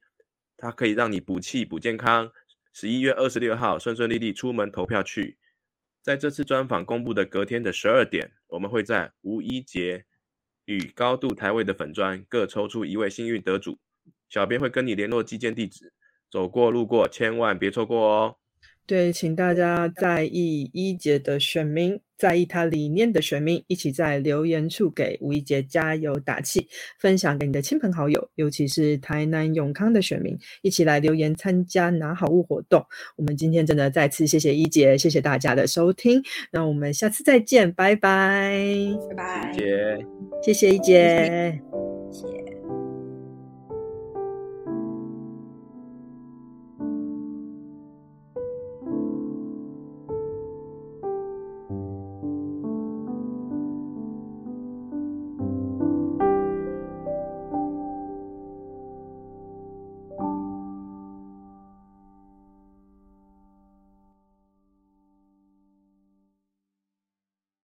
[0.57, 2.31] 它可以让你补气补健康。
[2.73, 5.37] 十一月二十六号，顺顺利利出门投票去。
[6.01, 10.05] 在这次专访公布的隔天的十二点，我们会在吴一杰
[10.65, 13.79] 与高度台位的粉砖各抽出一位幸运得主，
[14.29, 15.93] 小编会跟你联络寄件地址，
[16.29, 18.37] 走过路过千万别错过哦。
[18.87, 26.67] 对，请大家在意一姐的选民，在意他理念的选民，一起在留言处给吴一杰加油打气，
[26.99, 32.85] 分享给你的亲朋好友，尤其是台南永康的选民，一起来留言参加拿好物活动。
[33.15, 36.21] 我们今天真的再次谢谢一杰，谢谢大家的收听，
[36.51, 38.55] 那我们下次再见，拜拜，
[39.09, 40.05] 拜拜，一杰，
[40.43, 41.59] 谢谢一杰，
[42.11, 42.54] 谢。